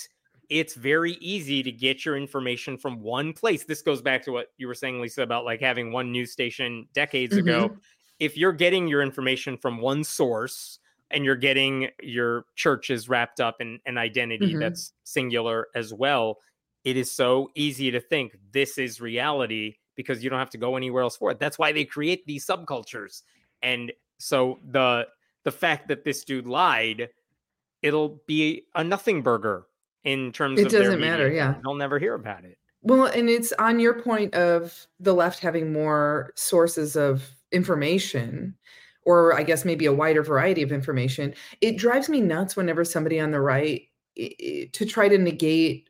it's 0.49 0.75
very 0.75 1.13
easy 1.15 1.63
to 1.63 1.73
get 1.73 2.05
your 2.05 2.17
information 2.17 2.77
from 2.79 3.01
one 3.01 3.33
place. 3.33 3.65
This 3.65 3.83
goes 3.83 4.01
back 4.01 4.23
to 4.25 4.33
what 4.33 4.53
you 4.59 4.69
were 4.69 4.75
saying, 4.75 5.01
Lisa, 5.01 5.23
about 5.23 5.45
like 5.45 5.61
having 5.61 5.91
one 5.91 6.13
news 6.13 6.31
station 6.33 6.89
decades 6.93 7.37
ago. 7.37 7.77
If 8.21 8.37
you're 8.37 8.53
getting 8.53 8.87
your 8.87 9.03
information 9.03 9.57
from 9.57 9.81
one 9.81 10.05
source 10.05 10.79
and 11.11 11.25
you're 11.25 11.35
getting 11.37 11.89
your 12.03 12.45
churches 12.55 13.09
wrapped 13.09 13.41
up 13.41 13.61
in 13.61 13.81
an 13.87 13.99
identity 13.99 14.55
Mhm. 14.55 14.61
that's 14.61 14.93
singular 15.03 15.67
as 15.75 15.93
well, 15.93 16.39
it 16.85 16.97
is 16.97 17.11
so 17.11 17.51
easy 17.55 17.91
to 17.91 18.01
think 18.01 18.37
this 18.53 18.79
is 18.79 19.01
reality 19.01 19.77
because 19.97 20.23
you 20.23 20.31
don't 20.31 20.39
have 20.39 20.51
to 20.51 20.59
go 20.59 20.77
anywhere 20.77 21.03
else 21.03 21.17
for 21.17 21.31
it. 21.31 21.39
That's 21.41 21.59
why 21.59 21.73
they 21.73 21.85
create 21.85 22.25
these 22.27 22.47
subcultures. 22.47 23.23
And 23.63 23.93
so 24.19 24.61
the 24.71 25.09
the 25.45 25.51
fact 25.51 25.89
that 25.89 26.05
this 26.05 26.23
dude 26.23 26.47
lied, 26.47 27.09
it'll 27.83 28.21
be 28.27 28.67
a 28.75 28.85
nothing 28.85 29.23
burger 29.23 29.67
in 30.05 30.33
terms 30.33 30.61
It 30.61 30.67
of 30.67 30.73
doesn't 30.73 31.01
matter, 31.01 31.25
media. 31.25 31.39
yeah. 31.55 31.61
They'll 31.65 31.75
never 31.75 31.99
hear 31.99 32.13
about 32.15 32.45
it. 32.45 32.59
Well, 32.83 33.07
and 33.07 33.29
it's 33.31 33.53
on 33.59 33.81
your 33.81 34.01
point 34.03 34.35
of 34.35 34.87
the 35.01 35.15
left 35.15 35.41
having 35.41 35.73
more 35.73 36.33
sources 36.37 36.95
of 36.97 37.31
information, 37.53 38.55
or 39.05 39.35
I 39.35 39.43
guess 39.43 39.65
maybe 39.65 39.87
a 39.87 39.93
wider 39.93 40.23
variety 40.23 40.63
of 40.63 40.73
information. 40.73 41.35
It 41.61 41.77
drives 41.77 42.09
me 42.09 42.21
nuts 42.21 42.57
whenever 42.57 42.85
somebody 42.85 43.21
on 43.21 43.31
the 43.31 43.41
right 43.41 43.83
to 44.17 44.87
try 44.87 45.09
to 45.09 45.19
negate 45.19 45.89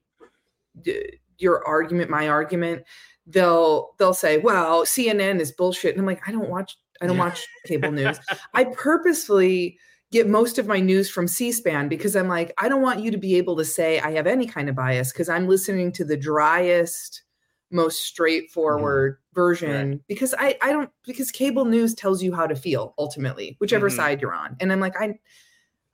d- 0.83 1.19
your 1.39 1.67
argument, 1.67 2.11
my 2.11 2.29
argument. 2.29 2.85
They'll 3.27 3.91
they'll 3.99 4.15
say, 4.15 4.39
"Well, 4.39 4.85
CNN 4.85 5.41
is 5.41 5.53
bullshit," 5.53 5.93
and 5.93 6.01
I'm 6.01 6.07
like, 6.07 6.27
I 6.27 6.33
don't 6.33 6.49
watch 6.49 6.77
I 7.01 7.07
don't 7.07 7.19
watch 7.19 7.47
cable 7.67 7.93
news. 7.93 8.19
I 8.55 8.65
purposefully 8.65 9.79
get 10.13 10.29
most 10.29 10.59
of 10.59 10.67
my 10.67 10.81
news 10.81 11.09
from 11.09 11.29
C-SPAN 11.29 11.89
because 11.89 12.17
I'm 12.17 12.29
like, 12.29 12.53
I 12.59 12.69
don't 12.69 12.83
want 12.83 13.01
you 13.01 13.11
to 13.13 13.17
be 13.17 13.37
able 13.37 13.57
to 13.57 13.65
say 13.65 14.01
I 14.01 14.11
have 14.13 14.27
any 14.27 14.47
kind 14.47 14.69
of 14.69 14.75
bias 14.75 15.13
because 15.13 15.29
I'm 15.29 15.49
listening 15.49 15.93
to 15.93 16.05
the 16.05 16.17
driest, 16.17 17.23
most 17.71 18.05
straightforward 18.05 19.19
version 19.35 20.03
because 20.09 20.35
I 20.39 20.57
I 20.61 20.73
don't 20.73 20.91
because 21.07 21.31
cable 21.31 21.65
news 21.65 21.95
tells 21.95 22.23
you 22.23 22.35
how 22.35 22.47
to 22.47 22.57
feel 22.57 22.95
ultimately, 22.99 23.57
whichever 23.61 23.89
Mhm. 23.89 23.97
side 23.97 24.21
you're 24.21 24.35
on. 24.35 24.57
And 24.61 24.73
I'm 24.73 24.81
like, 24.81 24.95
I 25.01 25.19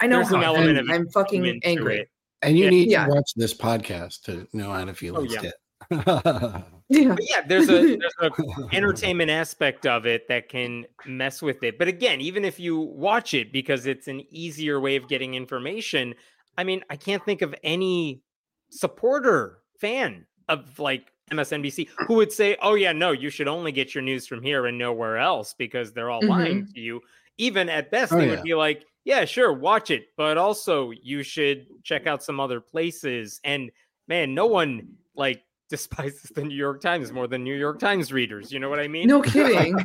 I 0.00 0.06
know 0.06 0.16
There's 0.16 0.28
how 0.28 0.36
an 0.36 0.42
I 0.42 0.46
element 0.46 0.78
feel. 0.78 0.90
of 0.90 0.90
I'm 0.90 1.08
fucking 1.08 1.60
angry. 1.64 2.00
it. 2.00 2.08
And 2.42 2.56
you 2.58 2.64
Yeah. 2.64 2.70
need 2.70 2.90
Yeah. 2.90 3.06
to 3.06 3.14
watch 3.14 3.30
this 3.36 3.54
podcast 3.54 4.22
to 4.24 4.46
know 4.52 4.70
how 4.70 4.84
to 4.84 4.94
feel 4.94 5.16
Oh, 5.18 5.22
yeah. 5.22 5.34
instead. 5.34 5.52
Yeah. 6.88 7.14
But 7.16 7.24
yeah, 7.28 7.40
there's 7.44 7.68
a 7.68 7.96
there's 7.96 8.14
a 8.20 8.30
entertainment 8.72 9.28
aspect 9.28 9.86
of 9.86 10.06
it 10.06 10.28
that 10.28 10.48
can 10.48 10.86
mess 11.04 11.42
with 11.42 11.62
it. 11.64 11.78
But 11.78 11.88
again, 11.88 12.20
even 12.20 12.44
if 12.44 12.60
you 12.60 12.78
watch 12.78 13.34
it 13.34 13.52
because 13.52 13.86
it's 13.86 14.06
an 14.06 14.22
easier 14.30 14.78
way 14.80 14.94
of 14.94 15.08
getting 15.08 15.34
information, 15.34 16.14
I 16.56 16.62
mean, 16.62 16.84
I 16.88 16.94
can't 16.96 17.24
think 17.24 17.42
of 17.42 17.56
any 17.64 18.22
supporter 18.70 19.58
fan 19.80 20.26
of 20.48 20.78
like 20.78 21.12
MSNBC 21.30 21.88
who 22.06 22.14
would 22.14 22.32
say, 22.32 22.56
"Oh 22.62 22.74
yeah, 22.74 22.92
no, 22.92 23.10
you 23.10 23.30
should 23.30 23.48
only 23.48 23.72
get 23.72 23.94
your 23.94 24.02
news 24.02 24.26
from 24.26 24.42
here 24.42 24.66
and 24.66 24.78
nowhere 24.78 25.18
else 25.18 25.54
because 25.54 25.92
they're 25.92 26.10
all 26.10 26.24
lying 26.24 26.62
mm-hmm. 26.62 26.72
to 26.72 26.80
you." 26.80 27.00
Even 27.38 27.68
at 27.68 27.90
best, 27.90 28.12
Oh, 28.12 28.16
they 28.18 28.26
yeah. 28.26 28.30
would 28.36 28.42
be 28.42 28.54
like, 28.54 28.84
"Yeah, 29.04 29.24
sure, 29.24 29.52
watch 29.52 29.90
it, 29.90 30.08
but 30.16 30.38
also 30.38 30.90
you 30.90 31.22
should 31.22 31.66
check 31.82 32.06
out 32.06 32.22
some 32.22 32.38
other 32.38 32.60
places." 32.60 33.40
And 33.44 33.70
man, 34.08 34.34
no 34.34 34.46
one 34.46 34.88
like 35.16 35.42
despises 35.68 36.30
the 36.32 36.44
New 36.44 36.54
York 36.54 36.80
Times 36.80 37.10
more 37.10 37.26
than 37.26 37.42
New 37.42 37.56
York 37.56 37.80
Times 37.80 38.12
readers. 38.12 38.52
You 38.52 38.60
know 38.60 38.70
what 38.70 38.78
I 38.78 38.86
mean? 38.86 39.08
No 39.08 39.20
kidding. 39.34 39.76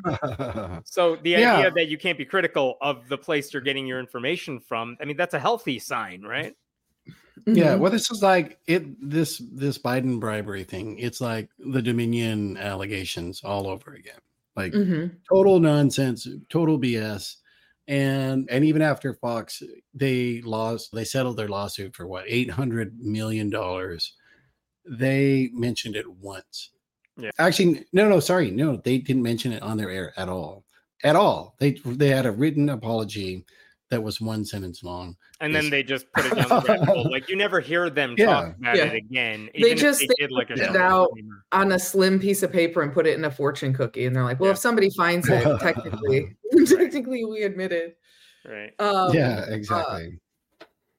So 0.85 1.15
the 1.15 1.31
Yeah. 1.31 1.55
idea 1.57 1.71
that 1.71 1.87
you 1.87 1.97
can't 1.97 2.19
be 2.19 2.25
critical 2.25 2.77
of 2.81 3.07
the 3.09 3.17
place 3.17 3.51
you're 3.51 3.63
getting 3.63 3.87
your 3.87 3.99
information 3.99 4.59
from, 4.59 4.95
I 5.01 5.05
mean, 5.05 5.17
that's 5.17 5.33
a 5.33 5.39
healthy 5.39 5.79
sign, 5.79 6.21
right? 6.21 6.55
Yeah, 7.45 7.75
Mhm. 7.75 7.79
well, 7.79 7.91
this 7.91 8.11
is 8.11 8.21
like 8.21 8.59
it. 8.67 8.83
This 9.09 9.41
this 9.53 9.77
Biden 9.77 10.19
bribery 10.19 10.63
thing. 10.63 10.97
It's 10.99 11.21
like 11.21 11.49
the 11.59 11.81
Dominion 11.81 12.57
allegations 12.57 13.41
all 13.43 13.67
over 13.67 13.93
again. 13.93 14.19
Like 14.55 14.73
Mhm. 14.73 15.15
total 15.29 15.59
nonsense, 15.59 16.27
total 16.49 16.77
BS. 16.77 17.37
And 17.87 18.49
and 18.49 18.63
even 18.63 18.81
after 18.81 19.13
Fox, 19.13 19.63
they 19.93 20.41
lost. 20.41 20.91
They 20.93 21.03
settled 21.03 21.37
their 21.37 21.47
lawsuit 21.49 21.95
for 21.95 22.05
what 22.07 22.25
eight 22.27 22.49
hundred 22.51 22.99
million 22.99 23.49
dollars. 23.49 24.13
They 24.85 25.49
mentioned 25.53 25.95
it 25.95 26.09
once. 26.09 26.69
Yeah. 27.17 27.31
Actually, 27.39 27.85
no, 27.93 28.07
no, 28.09 28.19
sorry, 28.19 28.51
no, 28.51 28.77
they 28.77 28.97
didn't 28.97 29.23
mention 29.23 29.51
it 29.51 29.61
on 29.61 29.77
their 29.77 29.89
air 29.89 30.13
at 30.17 30.29
all, 30.29 30.63
at 31.03 31.15
all. 31.15 31.55
They 31.59 31.71
they 31.85 32.09
had 32.09 32.25
a 32.25 32.31
written 32.31 32.69
apology 32.69 33.45
that 33.91 34.01
was 34.01 34.19
one 34.19 34.43
sentence 34.43 34.83
long. 34.83 35.15
And 35.41 35.53
Yes. 35.53 35.61
then 35.63 35.69
they 35.69 35.83
just 35.83 36.11
put 36.13 36.25
it 36.25 36.35
down 36.35 36.47
the 36.47 36.65
rabbit 36.67 36.85
hole. 36.87 37.11
Like 37.11 37.29
you 37.29 37.35
never 37.35 37.59
hear 37.59 37.89
them 37.89 38.15
Yeah. 38.17 38.25
talk 38.25 38.55
about 38.57 38.75
Yeah. 38.77 38.85
it 38.85 38.95
again. 38.95 39.49
They 39.53 39.59
even 39.59 39.77
just- 39.77 39.99
they 39.99 40.07
they 40.07 40.13
did 40.17 40.31
like 40.31 40.49
a 40.49 40.53
put 40.53 40.61
it 40.63 40.75
out 40.75 41.11
on 41.51 41.71
a 41.73 41.77
slim 41.79 42.19
piece 42.19 42.41
of 42.41 42.51
paper 42.51 42.81
and 42.81 42.91
put 42.93 43.05
it 43.05 43.17
in 43.17 43.25
a 43.25 43.31
fortune 43.31 43.73
cookie. 43.73 44.05
And 44.05 44.15
they're 44.15 44.23
like, 44.23 44.39
well, 44.39 44.47
Yeah. 44.47 44.53
if 44.53 44.57
somebody 44.57 44.89
finds 44.97 45.27
it, 45.29 45.43
technically, 45.59 46.35
technically 46.65 47.25
we 47.25 47.43
admitted. 47.43 47.93
right? 48.45 48.73
Um, 48.79 49.13
yeah, 49.13 49.45
exactly. 49.49 50.19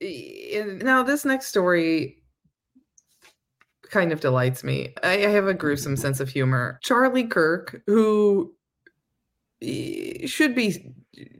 and 0.00 0.82
now 0.82 1.02
this 1.02 1.24
next 1.24 1.46
story 1.46 2.22
kind 3.90 4.12
of 4.12 4.20
delights 4.20 4.62
me. 4.64 4.92
I, 5.02 5.12
I 5.26 5.28
have 5.30 5.46
a 5.48 5.54
gruesome 5.54 5.96
sense 5.96 6.20
of 6.20 6.28
humor. 6.28 6.78
Charlie 6.82 7.26
Kirk, 7.26 7.82
who 7.86 8.54
should 10.26 10.54
be 10.54 10.92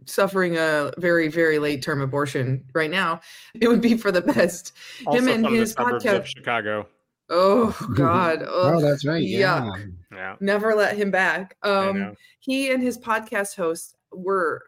suffering 0.07 0.57
a 0.57 0.93
very, 0.99 1.29
very 1.29 1.59
late 1.59 1.83
term 1.83 2.01
abortion 2.01 2.65
right 2.75 2.91
now, 2.91 3.21
it 3.61 3.69
would 3.69 3.81
be 3.81 3.97
for 3.97 4.13
the 4.13 4.21
best. 4.21 4.73
Also 5.07 5.19
Him 5.19 5.29
and 5.29 5.45
from 5.45 5.53
the 5.55 5.61
his 5.61 5.75
of 5.75 5.87
podcast. 5.87 6.27
Chicago. 6.27 6.89
Oh 7.31 7.77
God! 7.95 8.43
oh, 8.47 8.77
Ugh, 8.77 8.83
that's 8.83 9.05
right. 9.05 9.23
yeah. 9.23 9.65
Yeah. 9.65 9.85
Yeah. 10.13 10.37
never 10.41 10.75
let 10.75 10.97
him 10.97 11.11
back. 11.11 11.57
Um, 11.63 12.15
he 12.41 12.71
and 12.71 12.83
his 12.83 12.99
podcast 12.99 13.57
host 13.57 13.97
were 14.13 14.63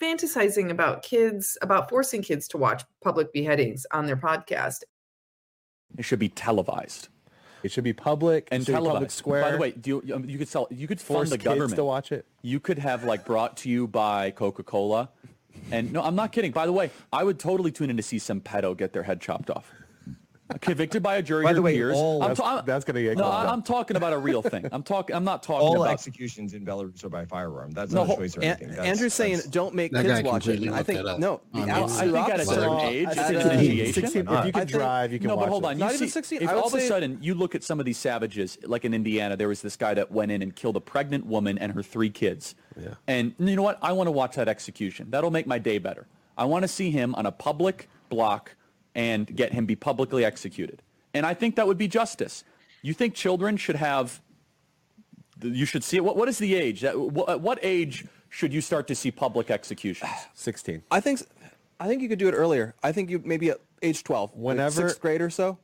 fantasizing 0.00 0.70
about 0.70 1.02
kids, 1.02 1.58
about 1.60 1.90
forcing 1.90 2.22
kids 2.22 2.48
to 2.48 2.56
watch 2.58 2.82
public 3.02 3.32
beheadings 3.32 3.86
on 3.92 4.06
their 4.06 4.16
podcast. 4.16 4.82
It 5.98 6.04
should 6.04 6.18
be 6.18 6.30
televised 6.30 7.08
It 7.62 7.70
should 7.70 7.84
be 7.84 7.92
public 7.92 8.48
and 8.50 8.64
should 8.64 8.72
televised. 8.72 8.94
public 8.94 9.10
square. 9.10 9.42
By 9.42 9.50
the 9.52 9.58
way, 9.58 9.70
do 9.72 10.02
you, 10.04 10.14
um, 10.14 10.28
you 10.28 10.38
could 10.38 10.48
sell. 10.48 10.66
You 10.70 10.86
could 10.88 11.00
fund 11.00 11.16
force 11.18 11.30
the 11.30 11.38
kids 11.38 11.44
government 11.44 11.76
to 11.76 11.84
watch 11.84 12.12
it. 12.12 12.26
You 12.42 12.60
could 12.60 12.78
have 12.78 13.04
like 13.04 13.24
brought 13.24 13.56
to 13.58 13.68
you 13.70 13.86
by 13.86 14.30
Coca 14.32 14.62
Cola, 14.62 15.10
and 15.70 15.92
no, 15.92 16.02
I'm 16.02 16.14
not 16.16 16.32
kidding. 16.32 16.52
By 16.52 16.66
the 16.66 16.72
way, 16.72 16.90
I 17.12 17.24
would 17.24 17.38
totally 17.38 17.70
tune 17.70 17.90
in 17.90 17.96
to 17.96 18.02
see 18.02 18.18
some 18.18 18.40
pedo 18.40 18.76
get 18.76 18.92
their 18.92 19.04
head 19.04 19.20
chopped 19.20 19.50
off. 19.50 19.72
Convicted 20.60 21.02
by 21.02 21.16
a 21.16 21.22
jury. 21.22 21.44
By 21.44 21.52
the 21.52 21.56
your 21.56 21.62
way, 21.62 21.74
peers. 21.74 21.96
all- 21.96 22.22
I'm 22.22 22.28
that's- 22.30 22.38
ta- 22.38 22.62
that's 22.62 22.84
gonna 22.84 23.02
get 23.02 23.16
No, 23.16 23.24
called 23.24 23.46
I, 23.46 23.52
I'm 23.52 23.62
talking 23.62 23.96
about 23.96 24.12
a 24.12 24.18
real 24.18 24.42
thing. 24.42 24.66
I'm 24.72 24.82
talking. 24.82 25.14
I'm 25.16 25.24
not 25.24 25.42
talking 25.42 25.66
all 25.66 25.82
about. 25.82 25.92
executions 25.92 26.54
in 26.54 26.64
Belarus 26.64 27.02
are 27.04 27.08
by 27.08 27.24
firearm. 27.24 27.70
That's 27.72 27.92
No, 27.92 28.04
not 28.04 28.14
a 28.14 28.16
choice 28.16 28.36
or 28.36 28.40
An- 28.40 28.46
anything. 28.48 28.68
That's- 28.68 28.86
Andrew's 28.86 29.14
saying 29.14 29.40
don't 29.50 29.74
make 29.74 29.92
kids 29.92 30.22
watch 30.22 30.48
it. 30.48 30.68
I 30.68 30.82
think 30.82 31.02
no, 31.18 31.40
the 31.52 31.60
on 31.60 31.70
I 31.90 32.10
think 32.10 32.28
at 32.28 32.40
a 32.40 32.46
certain 32.46 32.78
age, 32.80 33.08
it's 33.10 33.18
an 33.18 33.36
initiation. 33.36 33.92
16 34.02 34.28
if 34.28 34.46
you 34.46 34.52
can 34.52 34.66
drive, 34.66 35.12
you 35.12 35.18
can 35.18 35.28
no, 35.28 35.36
but 35.36 35.48
hold 35.48 35.64
on. 35.64 35.78
Not 35.78 35.94
even 35.94 36.06
see, 36.06 36.08
16, 36.12 36.42
If 36.42 36.50
all 36.50 36.66
of 36.66 36.74
a 36.74 36.80
sudden 36.80 37.18
you 37.20 37.34
look 37.34 37.54
at 37.54 37.62
some 37.64 37.78
of 37.80 37.86
these 37.86 37.98
savages, 37.98 38.58
like 38.64 38.84
in 38.84 38.94
Indiana, 38.94 39.36
there 39.36 39.48
was 39.48 39.62
this 39.62 39.76
guy 39.76 39.94
that 39.94 40.10
went 40.10 40.30
in 40.32 40.42
and 40.42 40.54
killed 40.54 40.76
a 40.76 40.80
pregnant 40.80 41.26
woman 41.26 41.58
and 41.58 41.72
her 41.72 41.82
three 41.82 42.10
kids. 42.10 42.54
Yeah. 42.80 42.94
And 43.06 43.34
you 43.38 43.56
know 43.56 43.62
what? 43.62 43.78
I 43.82 43.92
want 43.92 44.06
to 44.06 44.12
watch 44.12 44.36
that 44.36 44.48
execution. 44.48 45.08
That'll 45.10 45.30
make 45.30 45.46
my 45.46 45.58
day 45.58 45.78
better. 45.78 46.06
I 46.36 46.44
want 46.46 46.62
to 46.62 46.68
see 46.68 46.90
him 46.90 47.14
on 47.14 47.26
a 47.26 47.32
public 47.32 47.88
block 48.08 48.54
and 48.94 49.34
get 49.34 49.52
him 49.52 49.66
be 49.66 49.76
publicly 49.76 50.24
executed. 50.24 50.82
And 51.14 51.26
I 51.26 51.34
think 51.34 51.56
that 51.56 51.66
would 51.66 51.78
be 51.78 51.88
justice. 51.88 52.44
You 52.82 52.94
think 52.94 53.14
children 53.14 53.56
should 53.56 53.76
have? 53.76 54.20
You 55.42 55.64
should 55.66 55.84
see 55.84 55.96
it. 55.96 56.04
What, 56.04 56.16
what 56.16 56.28
is 56.28 56.38
the 56.38 56.54
age? 56.54 56.82
That, 56.82 56.98
what, 56.98 57.28
at 57.28 57.40
what 57.40 57.58
age 57.62 58.06
should 58.28 58.52
you 58.52 58.60
start 58.60 58.86
to 58.88 58.94
see 58.94 59.10
public 59.10 59.50
executions? 59.50 60.10
16. 60.34 60.82
I 60.90 61.00
think 61.00 61.20
I 61.80 61.88
think 61.88 62.02
you 62.02 62.08
could 62.08 62.18
do 62.18 62.28
it 62.28 62.32
earlier. 62.32 62.74
I 62.82 62.92
think 62.92 63.10
you 63.10 63.20
maybe 63.24 63.50
at 63.50 63.58
age 63.82 64.04
12, 64.04 64.30
like 64.30 64.38
Whenever- 64.38 64.88
sixth 64.88 65.00
grade 65.00 65.20
or 65.20 65.30
so. 65.30 65.58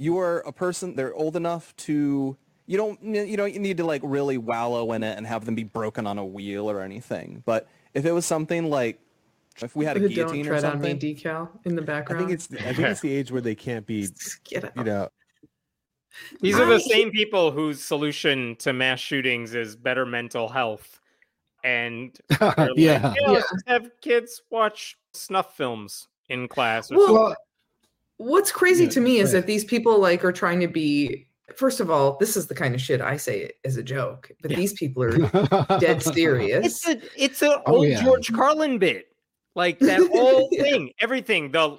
You 0.00 0.18
are 0.18 0.38
a 0.40 0.52
person. 0.52 0.94
They're 0.94 1.14
old 1.14 1.34
enough 1.34 1.74
to. 1.78 2.36
You 2.66 2.76
don't. 2.76 3.02
You 3.02 3.36
don't 3.36 3.56
need 3.56 3.78
to 3.78 3.84
like 3.84 4.00
really 4.04 4.38
wallow 4.38 4.92
in 4.92 5.02
it 5.02 5.18
and 5.18 5.26
have 5.26 5.44
them 5.44 5.56
be 5.56 5.64
broken 5.64 6.06
on 6.06 6.18
a 6.18 6.24
wheel 6.24 6.70
or 6.70 6.80
anything. 6.82 7.42
But 7.44 7.66
if 7.94 8.04
it 8.04 8.12
was 8.12 8.24
something 8.24 8.70
like 8.70 9.00
If 9.62 9.74
we 9.76 9.84
had 9.84 9.96
a 9.96 10.00
The 10.00 10.08
guillotine 10.08 10.44
don't 10.44 10.54
or 10.54 10.60
tread 10.60 10.64
on 10.72 10.80
me 10.80 10.90
something, 10.90 11.16
decal 11.16 11.48
in 11.64 11.74
the 11.76 11.82
I 11.82 11.84
background. 11.84 12.20
think 12.28 12.32
it's 12.32 12.48
I 12.66 12.72
think 12.72 12.88
it's 12.88 13.00
the 13.00 13.12
age 13.12 13.30
where 13.32 13.40
they 13.40 13.54
can't 13.54 13.86
be, 13.86 14.08
Get 14.44 14.64
out. 14.64 14.72
you 14.76 14.84
know, 14.84 15.08
These 16.40 16.58
are 16.58 16.66
the 16.66 16.80
same 16.80 17.10
people 17.10 17.50
whose 17.50 17.82
solution 17.82 18.56
to 18.60 18.72
mass 18.72 19.00
shootings 19.00 19.54
is 19.54 19.76
better 19.76 20.06
mental 20.06 20.48
health. 20.48 21.00
And 21.64 22.16
they're 22.28 22.54
like, 22.56 22.70
yeah. 22.76 23.14
"Yeah, 23.20 23.34
just 23.34 23.52
have 23.66 23.90
kids 24.00 24.40
watch 24.50 24.96
snuff 25.12 25.56
films 25.56 26.06
in 26.28 26.46
class. 26.48 26.90
Well, 26.90 27.06
something." 27.06 27.34
What's 28.18 28.50
crazy 28.50 28.84
Yeah, 28.84 28.90
to 28.90 29.00
me 29.00 29.18
is 29.18 29.32
that 29.32 29.46
these 29.46 29.64
people 29.64 29.98
like 30.00 30.24
are 30.24 30.32
trying 30.32 30.60
to 30.60 30.68
be. 30.68 31.26
First 31.56 31.80
of 31.80 31.90
all, 31.90 32.16
this 32.20 32.36
is 32.36 32.46
the 32.46 32.54
kind 32.54 32.74
of 32.74 32.80
shit 32.80 33.00
I 33.00 33.16
say 33.16 33.50
as 33.64 33.76
a 33.76 33.82
joke, 33.82 34.30
but 34.42 34.50
Yeah. 34.50 34.56
these 34.58 34.72
people 34.74 35.02
are 35.02 35.10
dead 35.80 36.02
serious. 36.02 36.84
It's 36.84 36.88
a 36.88 37.00
it's 37.24 37.42
an 37.42 37.52
Oh, 37.66 37.76
old 37.76 37.88
yeah. 37.88 38.02
George 38.04 38.32
Carlin 38.32 38.78
bit. 38.78 39.06
Like 39.58 39.78
that 39.80 40.00
whole 40.12 40.48
Yeah. 40.52 40.62
thing, 40.62 40.92
everything. 41.00 41.50
The 41.50 41.78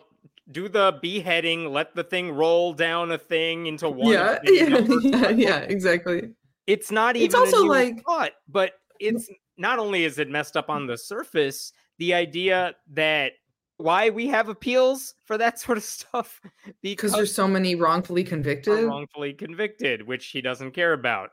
do 0.52 0.68
the 0.68 0.98
beheading, 1.02 1.72
let 1.72 1.96
the 1.96 2.04
thing 2.04 2.32
roll 2.32 2.74
down 2.74 3.12
a 3.12 3.18
thing 3.18 3.68
into 3.68 3.90
one. 3.90 4.12
yeah, 4.12 4.40
yeah, 4.44 4.78
yeah, 5.02 5.30
yeah, 5.30 5.58
exactly. 5.60 6.32
It's 6.68 6.92
not 6.92 7.16
even 7.16 7.26
It's 7.26 7.36
also 7.36 7.64
like- 7.66 8.04
thought, 8.04 8.32
but 8.48 8.74
it's 9.00 9.30
not 9.58 9.80
only 9.80 10.04
is 10.06 10.20
it 10.20 10.30
messed 10.30 10.58
up 10.58 10.70
on 10.70 10.88
the 10.88 10.98
surface, 10.98 11.72
the 12.00 12.14
idea 12.14 12.74
that 12.94 13.34
why 13.78 14.10
we 14.10 14.28
have 14.28 14.50
appeals 14.50 15.14
for 15.26 15.38
that 15.38 15.58
sort 15.60 15.78
of 15.78 15.84
stuff 15.86 16.42
Because 16.82 17.14
there's 17.14 17.34
so 17.34 17.48
many 17.48 17.76
wrongfully 17.76 18.24
convicted. 18.26 18.86
wrongfully 18.86 19.34
convicted, 19.34 20.06
which 20.06 20.26
he 20.28 20.42
doesn't 20.42 20.72
care 20.72 20.94
about. 20.94 21.30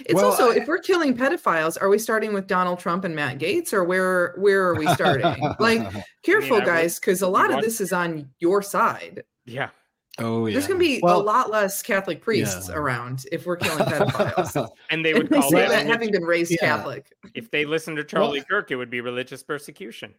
It's 0.00 0.14
Well, 0.14 0.26
also 0.26 0.50
I- 0.50 0.56
if 0.56 0.68
we're 0.68 0.78
killing 0.78 1.16
pedophiles, 1.16 1.80
are 1.80 1.88
we 1.88 1.98
starting 1.98 2.32
with 2.32 2.46
Donald 2.46 2.78
Trump 2.78 3.04
and 3.04 3.14
Matt 3.14 3.38
Gaetz, 3.38 3.72
or 3.72 3.84
where 3.84 4.34
where 4.36 4.68
are 4.68 4.74
we 4.74 4.86
starting? 4.94 5.24
like, 5.58 5.80
careful, 6.22 6.56
I 6.56 6.58
would- 6.60 6.66
guys, 6.66 6.98
because 6.98 7.22
a 7.22 7.28
lot 7.28 7.52
of 7.52 7.62
this 7.62 7.80
is 7.80 7.92
on 7.92 8.28
your 8.38 8.62
side. 8.62 9.24
Yeah. 9.46 9.70
oh 10.18 10.46
yeah. 10.46 10.52
There's 10.54 10.66
going 10.66 10.78
to 10.80 10.84
be 10.84 11.00
Well, 11.02 11.20
a 11.20 11.22
lot 11.22 11.50
less 11.50 11.80
Catholic 11.82 12.20
priests 12.20 12.68
Yeah. 12.68 12.74
around 12.76 13.24
if 13.32 13.46
we're 13.46 13.56
killing 13.56 13.78
pedophiles. 13.86 14.68
And 14.90 15.04
they 15.04 15.14
would 15.14 15.30
call 15.30 15.48
say 15.50 15.60
that, 15.60 15.68
that 15.70 15.86
having 15.86 16.10
been 16.12 16.24
raised 16.24 16.50
Yeah. 16.50 16.58
Catholic. 16.58 17.12
if 17.34 17.50
they 17.50 17.64
listened 17.64 17.96
to 17.98 18.04
Charlie 18.04 18.42
Kirk, 18.42 18.70
it 18.70 18.76
would 18.76 18.90
be 18.90 19.00
religious 19.00 19.42
persecution. 19.42 20.14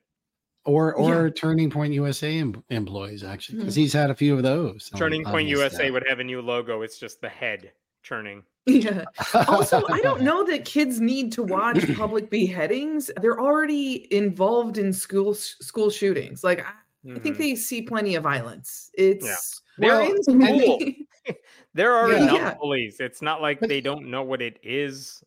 or 0.65 0.93
or 0.95 1.25
Yeah. 1.27 1.33
Turning 1.35 1.69
Point 1.69 1.93
USA 1.93 2.37
em- 2.39 2.63
employees 2.69 3.23
actually, 3.23 3.59
because 3.59 3.75
Mhm. 3.75 3.81
he's 3.81 3.93
had 3.93 4.09
a 4.09 4.15
few 4.15 4.35
of 4.35 4.41
those. 4.43 4.89
Turning 4.95 5.25
on 5.25 5.31
Point 5.33 5.47
his 5.49 5.59
USA 5.59 5.75
staff. 5.75 5.91
would 5.91 6.07
have 6.07 6.19
a 6.19 6.23
new 6.23 6.41
logo. 6.41 6.81
It's 6.81 6.97
just 6.97 7.21
the 7.21 7.29
head 7.29 7.71
churning. 8.01 8.43
Yeah. 8.69 9.05
Also, 9.47 9.83
I 9.89 9.99
don't 10.01 10.21
know 10.29 10.43
that 10.45 10.65
kids 10.65 10.99
need 11.01 11.31
to 11.33 11.43
watch 11.43 11.79
public 11.97 12.29
beheadings. 12.29 13.09
They're 13.21 13.39
already 13.39 14.11
involved 14.13 14.77
in 14.77 14.93
school 14.93 15.33
school 15.33 15.89
shootings. 15.89 16.43
Like 16.43 16.59
I, 16.59 16.71
I 17.15 17.19
think 17.19 17.35
Mhm. 17.35 17.39
they 17.39 17.55
see 17.55 17.81
plenty 17.81 18.15
of 18.15 18.23
violence. 18.23 18.91
It's 18.93 19.61
They're 19.77 20.01
in 20.01 20.21
school. 20.23 20.35
mean, 20.35 21.05
There 21.73 21.93
are 21.93 22.11
Yeah. 22.11 22.23
enough 22.23 22.35
Yeah. 22.37 22.53
bullies. 22.55 22.97
It's 22.99 23.21
not 23.21 23.41
like 23.41 23.59
But- 23.59 23.69
they 23.69 23.81
don't 23.81 24.07
know 24.09 24.23
what 24.23 24.41
it 24.41 24.59
is. 24.63 25.23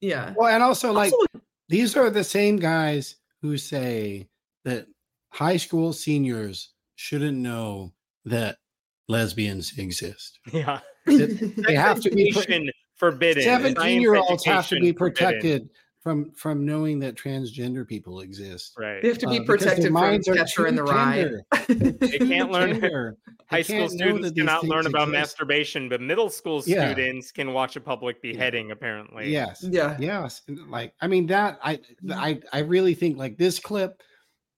yeah. 0.00 0.32
Well, 0.36 0.48
and 0.48 0.62
also 0.62 0.92
like 0.92 1.12
Also, 1.12 1.44
these 1.68 1.96
are 1.96 2.10
the 2.10 2.24
same 2.24 2.56
guys 2.56 3.16
who 3.42 3.56
say 3.58 4.28
that 4.64 4.86
high 5.30 5.56
school 5.56 5.92
seniors 5.92 6.70
shouldn't 6.96 7.38
know 7.38 7.92
that 8.24 8.58
lesbians 9.08 9.72
exist. 9.78 10.38
Yeah. 10.52 10.80
They 11.06 11.74
have 11.74 12.00
to 12.02 12.10
be 12.10 12.30
put- 12.32 12.48
forbidden. 12.96 13.42
17 13.42 14.00
year 14.02 14.16
olds 14.16 14.44
have 14.44 14.66
to 14.68 14.76
education 14.76 14.82
be 14.82 14.92
forbidden. 14.92 15.26
protected 15.30 15.70
from 16.00 16.30
from 16.32 16.64
knowing 16.66 16.98
that 17.00 17.14
transgender 17.16 17.86
people 17.86 18.20
exist. 18.20 18.74
Right. 18.78 19.00
they 19.02 19.08
have 19.08 19.18
to 19.18 19.26
be 19.28 19.38
Uh, 19.38 19.40
because 19.40 19.46
their 19.46 19.56
protected 19.58 19.84
from 19.86 19.92
minds 19.94 20.28
are 20.28 20.34
Catcher 20.34 20.66
in 20.66 20.76
the 20.76 20.82
Rye. 20.84 21.30
They 21.68 22.18
can't 22.18 22.50
learn. 22.50 22.72
Gender. 22.80 23.16
High 23.50 23.62
school 23.62 23.88
students 23.88 24.24
that 24.28 24.34
these 24.34 24.44
cannot 24.44 24.64
learn 24.64 24.86
about 24.86 25.08
exist. 25.08 25.12
masturbation, 25.38 25.88
but 25.88 26.02
middle 26.02 26.28
school 26.28 26.62
Yeah. 26.66 26.92
students 26.92 27.32
can 27.32 27.54
watch 27.54 27.76
a 27.76 27.80
public 27.80 28.20
beheading. 28.20 28.70
Apparently. 28.70 29.30
Yes. 29.32 29.64
Yeah. 29.66 29.96
Yes. 29.98 30.42
Like 30.68 30.92
I 31.00 31.06
mean 31.06 31.26
that 31.28 31.58
I 31.62 31.80
I 32.10 32.40
I 32.52 32.58
really 32.60 32.92
think 32.94 33.16
like 33.16 33.38
this 33.38 33.58
clip 33.58 34.02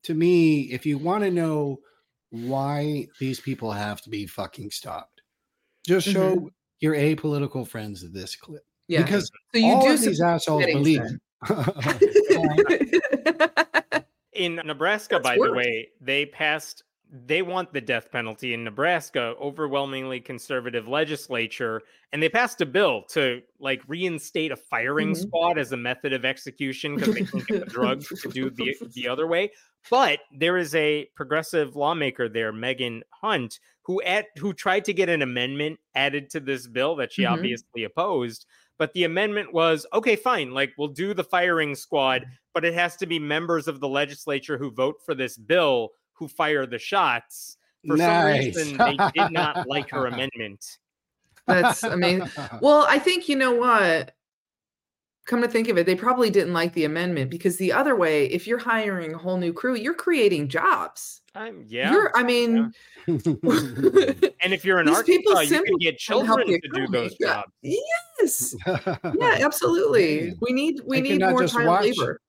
to 0.05 0.14
me, 0.14 0.62
if 0.72 0.85
you 0.85 0.98
want 0.98 1.22
to 1.25 1.31
know 1.31 1.79
why 2.31 3.07
these 3.19 3.40
people 3.40 3.73
have 3.73 4.01
to 4.03 4.11
be 4.11 4.27
fucking 4.27 4.71
stopped, 4.71 5.23
just 5.87 6.09
show 6.09 6.37
mm-hmm. 6.37 6.47
your 6.81 6.95
apolitical 6.95 7.66
friends 7.66 8.09
this 8.12 8.37
clip. 8.37 8.64
Yeah. 8.88 9.03
Because 9.03 9.31
so 9.53 9.59
you 9.59 9.73
all 9.73 9.87
do 9.87 9.95
of 9.95 10.01
these 10.01 10.21
assholes 10.21 10.66
believe. 10.66 11.03
In 14.33 14.61
Nebraska, 14.64 15.21
That's 15.23 15.25
by 15.25 15.37
the 15.37 15.53
way, 15.53 15.88
they 16.01 16.27
passed. 16.27 16.85
They 17.12 17.42
want 17.42 17.73
the 17.73 17.81
death 17.81 18.12
penalty 18.12 18.55
in 18.55 18.62
Nebraska, 18.62 19.35
overwhelmingly 19.40 20.20
conservative 20.20 20.87
legislature, 20.87 21.83
and 22.12 22.23
they 22.23 22.29
passed 22.29 22.61
a 22.61 22.66
bill 22.66 23.03
to 23.11 23.42
like 23.59 23.83
reinstate 23.88 24.53
a 24.53 24.57
firing 24.57 25.12
Mhm. 25.12 25.16
squad 25.16 25.59
as 25.59 25.73
a 25.73 25.77
method 25.77 26.12
of 26.12 26.25
execution 26.25 26.94
because 26.94 27.14
they 27.14 27.25
can't 27.25 27.46
get 27.49 27.61
the 27.61 27.66
drugs 27.66 28.07
to 28.23 28.29
do 28.29 28.49
the 28.51 28.77
the 28.94 29.09
other 29.09 29.27
way. 29.27 29.51
But 29.90 30.20
there 30.31 30.57
is 30.57 30.73
a 30.77 31.07
progressive 31.16 31.75
lawmaker 31.75 32.29
there, 32.29 32.53
Megan 32.53 33.03
Hunt, 33.11 33.59
who 33.83 34.01
at 34.03 34.27
who 34.38 34.53
tried 34.53 34.85
to 34.85 34.92
get 34.92 35.09
an 35.09 35.23
amendment 35.23 35.81
added 35.96 36.31
to 36.31 36.38
this 36.40 36.68
bill 36.68 36.94
that 36.96 37.12
she 37.12 37.23
Mhm. 37.23 37.33
obviously 37.33 37.83
opposed. 37.83 38.46
But 38.79 38.92
the 38.92 39.03
amendment 39.03 39.53
was 39.53 39.85
okay, 39.92 40.14
fine, 40.14 40.53
like 40.53 40.73
we'll 40.79 40.88
do 40.88 41.12
the 41.12 41.25
firing 41.25 41.75
squad, 41.75 42.25
but 42.55 42.64
it 42.64 42.75
has 42.75 42.96
to 42.99 43.07
be 43.07 43.18
members 43.18 43.66
of 43.66 43.81
the 43.81 43.88
legislature 43.88 44.59
who 44.59 44.70
vote 44.70 44.96
for 45.05 45.14
this 45.14 45.37
bill 45.37 45.90
who 46.20 46.28
fire 46.28 46.66
the 46.66 46.78
shots. 46.78 47.56
For 47.88 47.96
some 47.96 48.26
reason, 48.26 48.76
they 48.76 48.96
did 49.14 49.33
not 49.33 49.66
like 49.66 49.90
her 49.90 50.06
amendment. 50.12 50.78
That's 51.46 51.83
amazing. 51.83 52.28
Well, 52.61 52.87
I 52.88 53.00
think 53.00 53.28
you 53.28 53.35
know 53.35 53.52
what. 53.52 54.12
Come 55.26 55.42
to 55.42 55.48
think 55.48 55.68
of 55.68 55.78
it, 55.78 55.87
they 55.87 55.94
probably 55.94 56.28
didn't 56.28 56.54
like 56.54 56.72
the 56.72 56.85
amendment 56.85 57.30
because 57.30 57.56
the 57.56 57.72
other 57.72 57.94
way, 57.94 58.26
if 58.26 58.46
you're 58.46 58.59
hiring 58.59 59.14
a 59.14 59.18
whole 59.18 59.37
new 59.37 59.52
crew, 59.52 59.76
you're 59.76 59.94
creating 59.94 60.48
jobs. 60.48 61.20
Um, 61.37 61.62
yeah. 61.68 61.92
You're, 61.92 62.11
I 62.16 62.24
mean, 62.24 62.72
and 63.06 63.22
if 63.46 64.64
you're 64.64 64.78
an 64.78 64.87
these 64.87 65.02
people 65.04 65.37
Arkansas, 65.37 65.54
you 65.56 65.62
can 65.62 65.76
get 65.78 65.98
children 65.98 66.48
the 66.48 66.61
to 66.61 66.68
do 66.74 66.87
those 66.88 67.14
jobs. 67.16 67.52
yes, 67.62 68.56
yeah, 68.66 69.38
absolutely. 69.40 70.35
We 70.40 70.52
need 70.52 70.80
we 70.85 71.00
They 71.00 71.11
need 71.11 71.20
more 71.20 71.42
just 71.42 71.54
child 71.54 71.68
watch 71.68 71.85
labor. 71.85 72.20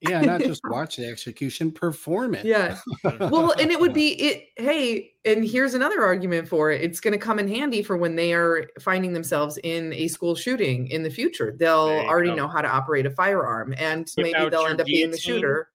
Yeah, 0.00 0.20
not 0.20 0.40
just 0.42 0.60
watch 0.70 0.96
the 0.96 1.06
execution, 1.06 1.72
perform 1.72 2.34
it. 2.34 2.44
Yeah. 2.44 2.78
Well, 3.04 3.52
and 3.52 3.70
it 3.70 3.80
would 3.80 3.94
be 4.04 4.08
it. 4.14 4.48
Hey, 4.56 5.12
and 5.24 5.44
here's 5.44 5.74
another 5.74 6.02
argument 6.04 6.48
for 6.48 6.70
it. 6.70 6.80
It's 6.82 7.00
going 7.00 7.12
to 7.12 7.18
come 7.18 7.38
in 7.38 7.48
handy 7.48 7.82
for 7.82 7.96
when 7.96 8.14
they 8.16 8.32
are 8.34 8.66
finding 8.80 9.12
themselves 9.12 9.58
in 9.62 9.92
a 9.92 10.08
school 10.08 10.34
shooting 10.34 10.88
in 10.88 11.02
the 11.02 11.10
future. 11.10 11.54
They'll 11.58 12.04
already 12.06 12.30
go. 12.30 12.34
know 12.36 12.48
how 12.48 12.60
to 12.62 12.68
operate 12.68 13.06
a 13.06 13.10
firearm, 13.10 13.74
and 13.78 14.08
Whip 14.16 14.32
maybe 14.32 14.50
they'll 14.50 14.66
end 14.66 14.80
up 14.80 14.86
being 14.86 15.10
the 15.10 15.18
shooter. 15.18 15.70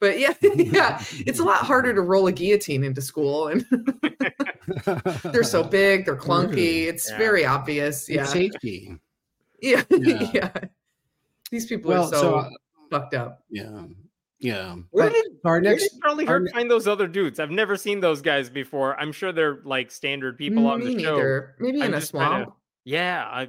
But 0.00 0.18
yeah, 0.18 0.34
yeah, 0.42 1.02
it's 1.26 1.38
a 1.38 1.44
lot 1.44 1.58
harder 1.64 1.94
to 1.94 2.00
roll 2.02 2.26
a 2.26 2.32
guillotine 2.32 2.84
into 2.84 3.00
school, 3.00 3.48
and 3.48 3.64
they're 5.32 5.42
so 5.42 5.62
big, 5.62 6.04
they're 6.04 6.16
clunky. 6.16 6.86
It's 6.86 7.10
Yeah. 7.10 7.18
very 7.18 7.44
obvious. 7.46 8.08
It's 8.08 8.16
Yeah, 8.16 8.24
safety. 8.24 8.98
yeah, 9.62 9.82
Yeah. 9.90 10.30
yeah. 10.34 10.50
These 11.50 11.66
people 11.66 11.90
Well, 11.90 12.04
are 12.04 12.10
so, 12.12 12.20
so 12.20 12.34
uh, 12.36 12.50
fucked 12.90 13.14
up. 13.14 13.40
yeah, 13.50 13.84
yeah. 14.40 14.76
Where 14.90 15.06
But 15.08 15.12
did, 15.12 15.24
our 15.44 15.52
where 15.54 15.60
next 15.60 15.82
did 15.84 15.92
Charlie 16.02 16.26
our 16.26 16.40
Hurt 16.40 16.50
find 16.52 16.70
those 16.70 16.86
other 16.88 17.06
dudes? 17.06 17.40
I've 17.40 17.50
never 17.50 17.76
seen 17.76 18.00
those 18.00 18.20
guys 18.22 18.50
before. 18.50 18.98
I'm 19.00 19.12
sure 19.12 19.32
they're 19.32 19.60
like 19.64 19.90
standard 19.90 20.36
people 20.38 20.66
on 20.66 20.80
Me 20.80 20.94
the 20.94 21.02
show. 21.02 21.16
neither. 21.16 21.56
Maybe 21.60 21.80
I'm 21.82 21.88
in 21.88 21.94
a 21.94 22.00
just 22.00 22.10
trying 22.12 22.30
to- 22.40 22.44
swamp. 22.46 22.56
Yeah, 22.84 23.24
I, 23.24 23.48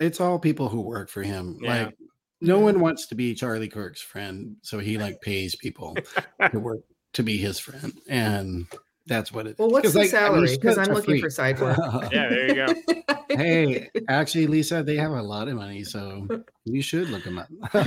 it's 0.00 0.20
all 0.20 0.38
people 0.38 0.68
who 0.68 0.80
work 0.80 1.08
for 1.08 1.22
him. 1.22 1.58
Yeah. 1.62 1.84
Like 1.86 1.96
no 2.40 2.56
Mm-hmm. 2.56 2.64
one 2.64 2.80
wants 2.80 3.06
to 3.06 3.14
be 3.14 3.34
Charlie 3.34 3.68
Kirk's 3.68 4.02
friend, 4.02 4.56
so 4.62 4.78
he 4.80 4.98
like 4.98 5.20
pays 5.20 5.54
people 5.56 5.96
to 6.50 6.58
work 6.58 6.80
to 7.14 7.22
be 7.22 7.38
his 7.38 7.58
friend, 7.58 7.92
and 8.08 8.66
that's 9.06 9.32
what 9.32 9.46
it 9.46 9.50
is. 9.50 9.58
Well, 9.58 9.70
what's 9.70 9.92
the 9.92 10.00
like, 10.00 10.10
salary? 10.10 10.42
Because 10.42 10.74
scripts 10.74 10.78
I'm 10.78 10.94
looking 10.94 11.14
free. 11.14 11.20
for 11.20 11.30
side 11.30 11.60
work. 11.60 11.76
yeah. 12.12 12.28
There 12.28 12.48
you 12.48 12.54
go. 12.54 13.14
hey, 13.30 13.88
actually, 14.08 14.46
Lisa, 14.46 14.82
they 14.82 14.96
have 14.96 15.10
a 15.10 15.22
lot 15.22 15.48
of 15.48 15.56
money, 15.56 15.82
so 15.82 16.28
you 16.64 16.82
should 16.82 17.08
look 17.08 17.24
them 17.24 17.38
up. 17.38 17.48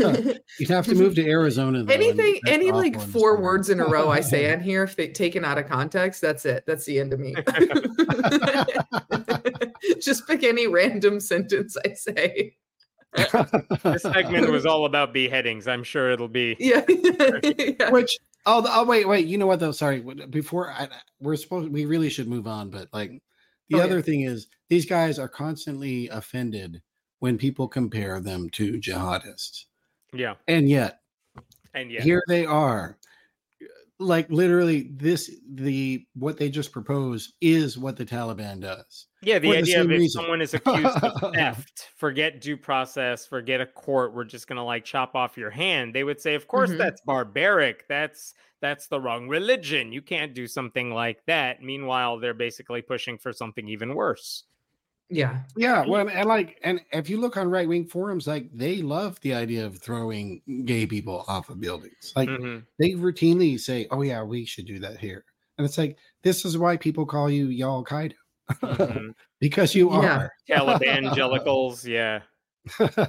You'd 0.60 0.70
have 0.70 0.86
to 0.88 0.96
move 0.96 1.16
to 1.16 1.28
Arizona. 1.28 1.84
Though, 1.84 1.94
Anything, 1.94 2.40
any 2.48 2.72
like 2.72 3.00
four 3.00 3.36
summer. 3.36 3.44
words 3.44 3.70
in 3.70 3.80
a 3.80 3.86
row 3.86 4.10
I 4.10 4.20
say 4.20 4.52
on 4.54 4.60
here, 4.60 4.84
if 4.84 4.96
they 4.96 5.08
taken 5.08 5.46
out 5.46 5.58
of 5.58 5.68
context, 5.68 6.22
that's 6.22 6.46
it. 6.46 6.66
That's 6.68 6.86
the 6.86 7.00
end 7.00 7.14
of 7.14 7.20
me. 7.20 7.36
Just 10.02 10.28
pick 10.28 10.44
any 10.44 10.68
random 10.68 11.20
sentence 11.20 11.78
I 11.86 11.94
say. 11.94 12.56
This 13.84 14.02
segment 14.02 14.52
was 14.52 14.66
all 14.66 14.86
about 14.86 15.14
beheadings. 15.14 15.68
I'm 15.68 15.84
sure 15.84 16.12
it'll 16.12 16.28
be. 16.28 16.58
Yeah. 16.60 16.84
yeah. 16.90 17.90
Which 17.90 18.18
oh, 18.46 18.62
the- 18.62 18.70
oh 18.74 18.84
wait 18.86 19.08
wait 19.08 19.26
you 19.28 19.38
know 19.38 19.48
what 19.48 19.60
though 19.60 19.72
sorry 19.72 20.02
before 20.30 20.72
I, 20.72 20.88
we're 21.20 21.36
supposed 21.36 21.72
we 21.72 21.86
really 21.86 22.10
should 22.10 22.28
move 22.28 22.48
on 22.48 22.70
but 22.70 22.88
like 22.94 23.12
the 23.70 23.76
Oh, 23.76 23.78
yeah. 23.80 23.84
other 23.84 24.02
thing 24.02 24.22
is 24.22 24.48
these 24.70 24.86
guys 24.86 25.18
are 25.20 25.28
constantly 25.28 26.08
offended 26.10 26.82
when 27.20 27.38
people 27.38 27.68
compare 27.68 28.20
them 28.22 28.50
to 28.52 28.74
jihadists 28.74 29.66
Yeah. 30.14 30.36
and 30.48 30.70
yet 30.70 31.00
And 31.74 31.92
yet, 31.92 32.04
here 32.04 32.24
they 32.28 32.46
are 32.46 32.98
like 34.00 34.30
literally 34.30 34.90
this 34.94 35.32
the 35.54 36.06
what 36.16 36.38
they 36.38 36.50
just 36.50 36.72
proposed 36.72 37.34
is 37.42 37.78
what 37.78 37.96
the 37.98 38.06
Taliban 38.06 38.60
does. 38.60 39.08
Yeah, 39.22 39.40
the 39.40 39.48
For 39.50 39.54
the 39.54 39.60
idea 39.60 39.82
of 39.82 39.92
if 39.92 40.00
reason. 40.00 40.22
someone 40.22 40.42
is 40.42 40.54
accused 40.54 40.98
of 41.04 41.34
theft, 41.34 41.90
forget 41.96 42.42
due 42.42 42.58
process, 42.58 43.26
forget 43.26 43.62
a 43.62 43.66
court, 43.66 44.14
we're 44.14 44.26
just 44.26 44.48
gonna 44.48 44.66
like 44.66 44.84
chop 44.86 45.16
off 45.16 45.38
your 45.38 45.50
hand. 45.50 45.96
They 45.96 46.04
would 46.04 46.20
say, 46.20 46.36
of 46.36 46.48
course, 46.48 46.72
Mhm. 46.72 46.78
that's 46.78 47.02
barbaric. 47.06 47.88
That's 47.88 48.34
that's 48.62 48.88
the 48.88 49.00
wrong 49.00 49.28
religion. 49.28 49.92
You 49.92 50.02
can't 50.02 50.34
do 50.34 50.48
something 50.48 50.92
like 50.92 51.24
that. 51.28 51.62
Meanwhile, 51.62 52.20
they're 52.20 52.34
basically 52.34 52.82
pushing 52.82 53.18
for 53.18 53.32
something 53.32 53.68
even 53.68 53.94
worse. 53.96 54.44
Yeah. 55.10 55.44
Yeah, 55.56 55.86
well, 55.86 56.08
and 56.10 56.28
like, 56.28 56.60
and 56.64 56.82
if 56.92 57.10
you 57.10 57.20
look 57.20 57.38
on 57.38 57.50
right 57.50 57.68
wing 57.68 57.86
forums, 57.86 58.26
like 58.28 58.50
they 58.52 58.82
love 58.82 59.20
the 59.22 59.34
idea 59.36 59.66
of 59.66 59.80
throwing 59.80 60.42
gay 60.66 60.88
people 60.88 61.24
off 61.28 61.50
of 61.50 61.60
buildings. 61.62 62.12
Like 62.16 62.30
Mhm. 62.30 62.66
they 62.80 62.92
routinely 62.92 63.60
say, 63.60 63.88
"Oh 63.92 64.02
yeah, 64.02 64.24
we 64.24 64.46
should 64.46 64.66
do 64.66 64.80
that 64.80 64.98
here," 65.00 65.24
and 65.58 65.66
it's 65.66 65.78
like 65.78 65.98
this 66.24 66.44
is 66.44 66.58
why 66.58 66.76
people 66.78 67.06
call 67.06 67.30
you 67.30 67.48
Y'all 67.48 67.84
Qaeda 67.86 68.16
Mhm. 68.64 69.16
because 69.40 69.76
you 69.76 69.92
Yeah. 69.92 70.20
are. 70.20 70.32
Televangelicals, 70.50 71.86
yeah. 71.88 72.24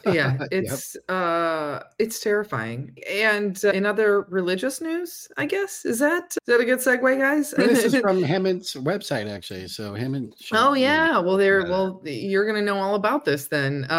yeah 0.06 0.36
Yep. 0.40 0.48
it's 0.52 0.96
uh 1.08 1.82
it's 1.98 2.20
terrifying 2.20 2.96
and 3.10 3.62
uh, 3.64 3.70
in 3.70 3.86
other 3.86 4.22
religious 4.22 4.80
news 4.80 5.28
i 5.36 5.46
guess 5.46 5.84
is 5.84 5.98
that 6.00 6.24
is 6.32 6.38
that 6.46 6.60
a 6.60 6.64
good 6.64 6.78
segue 6.78 7.18
guys 7.18 7.52
this 7.52 7.84
is 7.84 7.96
from 8.00 8.22
Hemant's 8.22 8.74
website, 8.74 9.28
actually. 9.30 9.68
So 9.68 9.92
Hemant. 9.94 10.32
oh 10.52 10.74
yeah 10.74 11.18
well 11.18 11.36
they're 11.36 11.64
well 11.64 12.00
you're 12.04 12.46
gonna 12.46 12.62
know 12.62 12.78
all 12.78 12.94
about 12.94 13.24
this 13.24 13.48
then 13.48 13.86
uh 13.90 13.94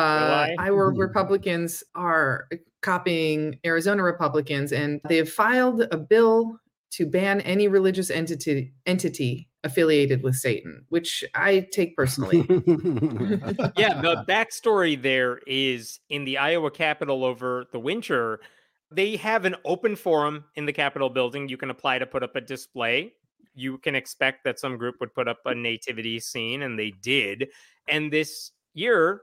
I? 0.50 0.56
iowa 0.60 0.92
Mhm. 0.92 0.98
republicans 1.00 1.84
are 1.96 2.48
copying 2.82 3.60
arizona 3.66 4.04
republicans 4.04 4.72
and 4.72 5.02
they've 5.10 5.30
filed 5.30 5.82
a 5.92 5.98
bill 5.98 6.60
to 6.92 7.06
ban 7.06 7.42
any 7.42 7.68
religious 7.68 8.10
entity 8.10 8.74
entity 8.86 9.47
affiliated 9.64 10.24
with 10.24 10.36
satan 10.36 10.86
which 10.90 11.24
i 11.34 11.68
take 11.72 11.96
personally 11.96 12.46
yeah, 13.78 14.02
the 14.02 14.24
backstory 14.28 15.02
there 15.02 15.40
is 15.48 16.00
in 16.10 16.26
the 16.26 16.38
Iowa 16.38 16.72
Capitol 16.72 17.24
over 17.24 17.66
the 17.72 17.80
winter, 17.80 18.40
they 18.92 19.16
have 19.18 19.46
an 19.46 19.56
open 19.66 19.96
forum 19.96 20.46
in 20.56 20.66
the 20.66 20.74
Capitol 20.74 21.10
building. 21.10 21.50
You 21.50 21.58
can 21.58 21.70
apply 21.70 22.00
to 22.00 22.06
put 22.06 22.24
up 22.24 22.36
a 22.36 22.42
display. 22.42 23.14
You 23.56 23.78
can 23.80 23.96
expect 23.96 24.44
that 24.46 24.60
some 24.60 24.78
group 24.78 24.96
would 25.00 25.14
put 25.14 25.28
up 25.28 25.40
a 25.46 25.56
nativity 25.56 26.20
scene, 26.20 26.62
and 26.62 26.78
they 26.78 26.92
did. 27.02 27.50
And 27.88 28.12
this 28.12 28.52
year, 28.74 29.22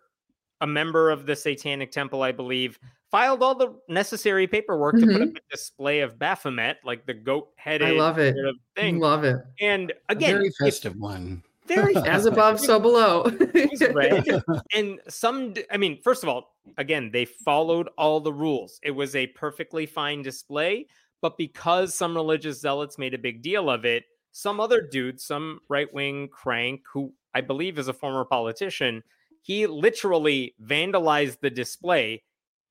a 0.61 0.66
member 0.66 1.11
of 1.11 1.27
the 1.27 1.37
Satanic 1.37 1.92
Temple, 1.92 2.23
I 2.23 2.33
believe, 2.33 2.79
filed 3.14 3.44
all 3.44 3.55
the 3.55 3.72
necessary 3.88 4.48
paperwork 4.48 4.96
to 4.96 5.07
put 5.07 5.14
up 5.14 5.29
mm-hmm. 5.29 5.37
a 5.37 5.40
display 5.48 6.00
of 6.00 6.18
Baphomet, 6.18 6.79
like 6.85 7.07
the 7.07 7.14
goat 7.14 7.50
headed 7.55 7.87
i 7.87 7.92
love 7.92 8.18
it 8.18 8.35
sort 8.35 8.48
of 8.48 8.57
thing. 8.74 8.98
love 8.98 9.22
it 9.22 9.37
And 9.61 9.92
A 10.09 10.12
again, 10.14 10.35
very 10.35 10.50
festive 10.59 10.96
one. 10.96 11.44
very 11.68 11.94
as 12.07 12.27
above 12.27 12.59
so 12.59 12.81
below 12.81 13.22
it 13.27 13.70
was 13.70 13.94
red. 13.94 14.42
and 14.74 14.98
some, 15.09 15.55
I 15.70 15.77
mean 15.77 16.03
first 16.03 16.24
of 16.24 16.29
all 16.29 16.57
again 16.77 17.11
they 17.12 17.24
followed 17.24 17.88
all 17.96 18.18
the 18.18 18.33
rules 18.33 18.81
it 18.83 18.90
was 18.90 19.14
a 19.14 19.29
perfectly 19.29 19.87
fine 19.87 20.22
display 20.22 20.88
but 21.20 21.38
because 21.38 21.94
some 21.94 22.16
religious 22.16 22.61
zealots 22.61 22.98
made 22.98 23.14
a 23.14 23.18
big 23.18 23.42
deal 23.42 23.70
of 23.70 23.85
it 23.85 24.07
some 24.33 24.59
other 24.59 24.81
dude 24.81 25.20
some 25.20 25.61
right-wing 25.68 26.27
crank 26.29 26.83
who 26.92 27.12
i 27.33 27.40
believe 27.40 27.79
is 27.79 27.87
a 27.87 27.92
former 27.92 28.24
politician 28.24 29.05
he 29.40 29.68
literally 29.68 30.55
vandalized 30.66 31.38
the 31.40 31.50
display 31.50 32.20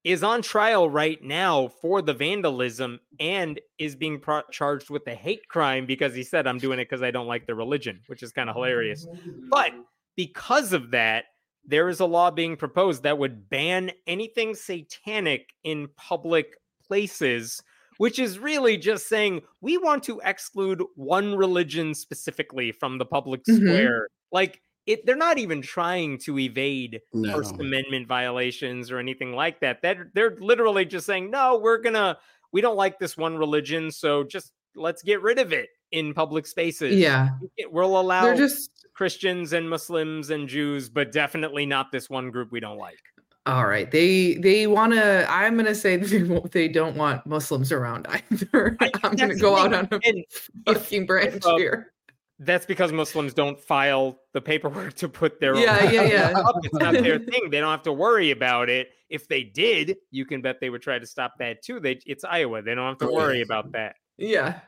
is 0.03 0.23
on 0.23 0.41
trial 0.41 0.89
right 0.89 1.23
now 1.23 1.67
for 1.67 2.01
the 2.01 2.13
vandalism 2.13 2.99
and 3.19 3.59
is 3.79 3.95
being 3.95 4.19
pro- 4.19 4.41
charged 4.51 4.89
with 4.89 5.07
a 5.07 5.15
hate 5.15 5.47
crime 5.47 5.85
because 5.85 6.13
he 6.13 6.23
said 6.23 6.45
i'm 6.47 6.57
doing 6.59 6.79
it 6.79 6.85
because 6.89 7.01
i 7.01 7.09
don't 7.11 7.27
like 7.27 7.45
the 7.47 7.55
religion 7.55 7.99
which 8.07 8.21
is 8.23 8.31
kind 8.31 8.49
of 8.49 8.55
hilarious 8.55 9.07
but 9.49 9.71
because 10.15 10.73
of 10.73 10.91
that, 10.91 11.25
there 11.65 11.89
is 11.89 11.99
a 11.99 12.05
law 12.05 12.29
being 12.29 12.55
proposed 12.55 13.01
that 13.01 13.17
would 13.17 13.49
ban 13.49 13.89
anything 14.05 14.53
satanic 14.53 15.49
in 15.63 15.87
public 15.95 16.55
places, 16.85 17.63
which 17.97 18.19
is 18.19 18.37
really 18.37 18.77
just 18.77 19.07
saying 19.07 19.41
we 19.61 19.77
want 19.79 20.03
to 20.03 20.21
exclude 20.23 20.83
one 20.95 21.35
religion 21.35 21.95
specifically 21.95 22.71
from 22.71 22.99
the 22.99 23.05
public 23.05 23.41
Mhm. 23.45 23.55
square. 23.55 24.07
Like 24.31 24.61
it, 24.85 25.05
they're 25.05 25.15
not 25.15 25.37
even 25.37 25.61
trying 25.61 26.17
to 26.19 26.37
evade 26.39 27.01
No. 27.13 27.33
First 27.37 27.55
Amendment 27.55 28.07
violations 28.07 28.91
or 28.91 28.99
anything 28.99 29.33
like 29.33 29.59
that. 29.61 29.81
They're, 29.81 30.09
they're 30.13 30.35
literally 30.39 30.85
just 30.85 31.05
saying, 31.05 31.31
no, 31.31 31.57
we're 31.57 31.77
gonna, 31.77 32.17
we 32.51 32.61
don't 32.61 32.75
like 32.75 32.99
this 32.99 33.15
one 33.17 33.37
religion, 33.37 33.91
so 33.91 34.23
just 34.23 34.51
let's 34.75 35.01
get 35.01 35.21
rid 35.21 35.39
of 35.39 35.53
it 35.53 35.69
in 35.91 36.13
public 36.13 36.47
spaces. 36.47 36.95
yeah 36.95 37.29
We'll 37.69 37.99
allow 37.99 38.23
they're 38.23 38.35
just 38.35 38.87
Christians 38.93 39.53
and 39.53 39.69
Muslims 39.69 40.29
and 40.29 40.47
Jews, 40.47 40.89
but 40.89 41.11
definitely 41.11 41.65
not 41.65 41.91
this 41.91 42.09
one 42.09 42.29
group 42.31 42.51
we 42.51 42.59
don't 42.59 42.77
like. 42.77 42.99
All 43.45 43.65
right. 43.67 43.89
They 43.91 44.35
they 44.35 44.67
want 44.67 44.93
to. 44.93 45.29
I'm 45.29 45.55
going 45.55 45.65
to 45.65 45.75
say 45.75 45.97
they, 45.97 46.39
they 46.51 46.67
don't 46.67 46.95
want 46.95 47.25
Muslims 47.25 47.71
around 47.71 48.07
either. 48.09 48.77
I- 48.79 48.91
I'm 49.03 49.15
going 49.15 49.29
to 49.31 49.35
go 49.35 49.57
out 49.57 49.73
on 49.73 49.87
a 49.91 50.25
fucking 50.73 51.05
branch 51.05 51.43
uh, 51.45 51.57
here. 51.57 51.92
That's 52.39 52.65
because 52.65 52.91
Muslims 52.91 53.33
don't 53.33 53.59
file 53.59 54.19
the 54.33 54.41
paperwork 54.41 54.93
to 54.97 55.09
put 55.09 55.39
their 55.39 55.55
Yeah, 55.55 55.79
own 55.79 55.93
yeah, 55.93 56.01
yeah. 56.03 56.33
up. 56.39 56.55
It's 56.63 56.73
not 56.79 56.93
their 56.93 57.19
thing. 57.31 57.49
They 57.49 57.59
don't 57.59 57.71
have 57.71 57.83
to 57.83 57.93
worry 57.93 58.31
about 58.31 58.69
it. 58.69 58.89
If 59.09 59.27
they 59.27 59.43
did, 59.43 59.97
you 60.11 60.25
can 60.25 60.41
bet 60.41 60.59
they 60.59 60.69
would 60.69 60.81
try 60.81 60.97
to 60.99 61.05
stop 61.05 61.33
that 61.39 61.61
too. 61.63 61.79
They 61.79 61.99
it's 62.05 62.23
Iowa. 62.23 62.61
They 62.61 62.73
don't 62.75 62.87
have 62.87 62.97
to 62.99 63.09
Oh, 63.09 63.13
worry 63.13 63.41
about 63.41 63.71
that. 63.73 63.95
Yeah. 64.17 64.59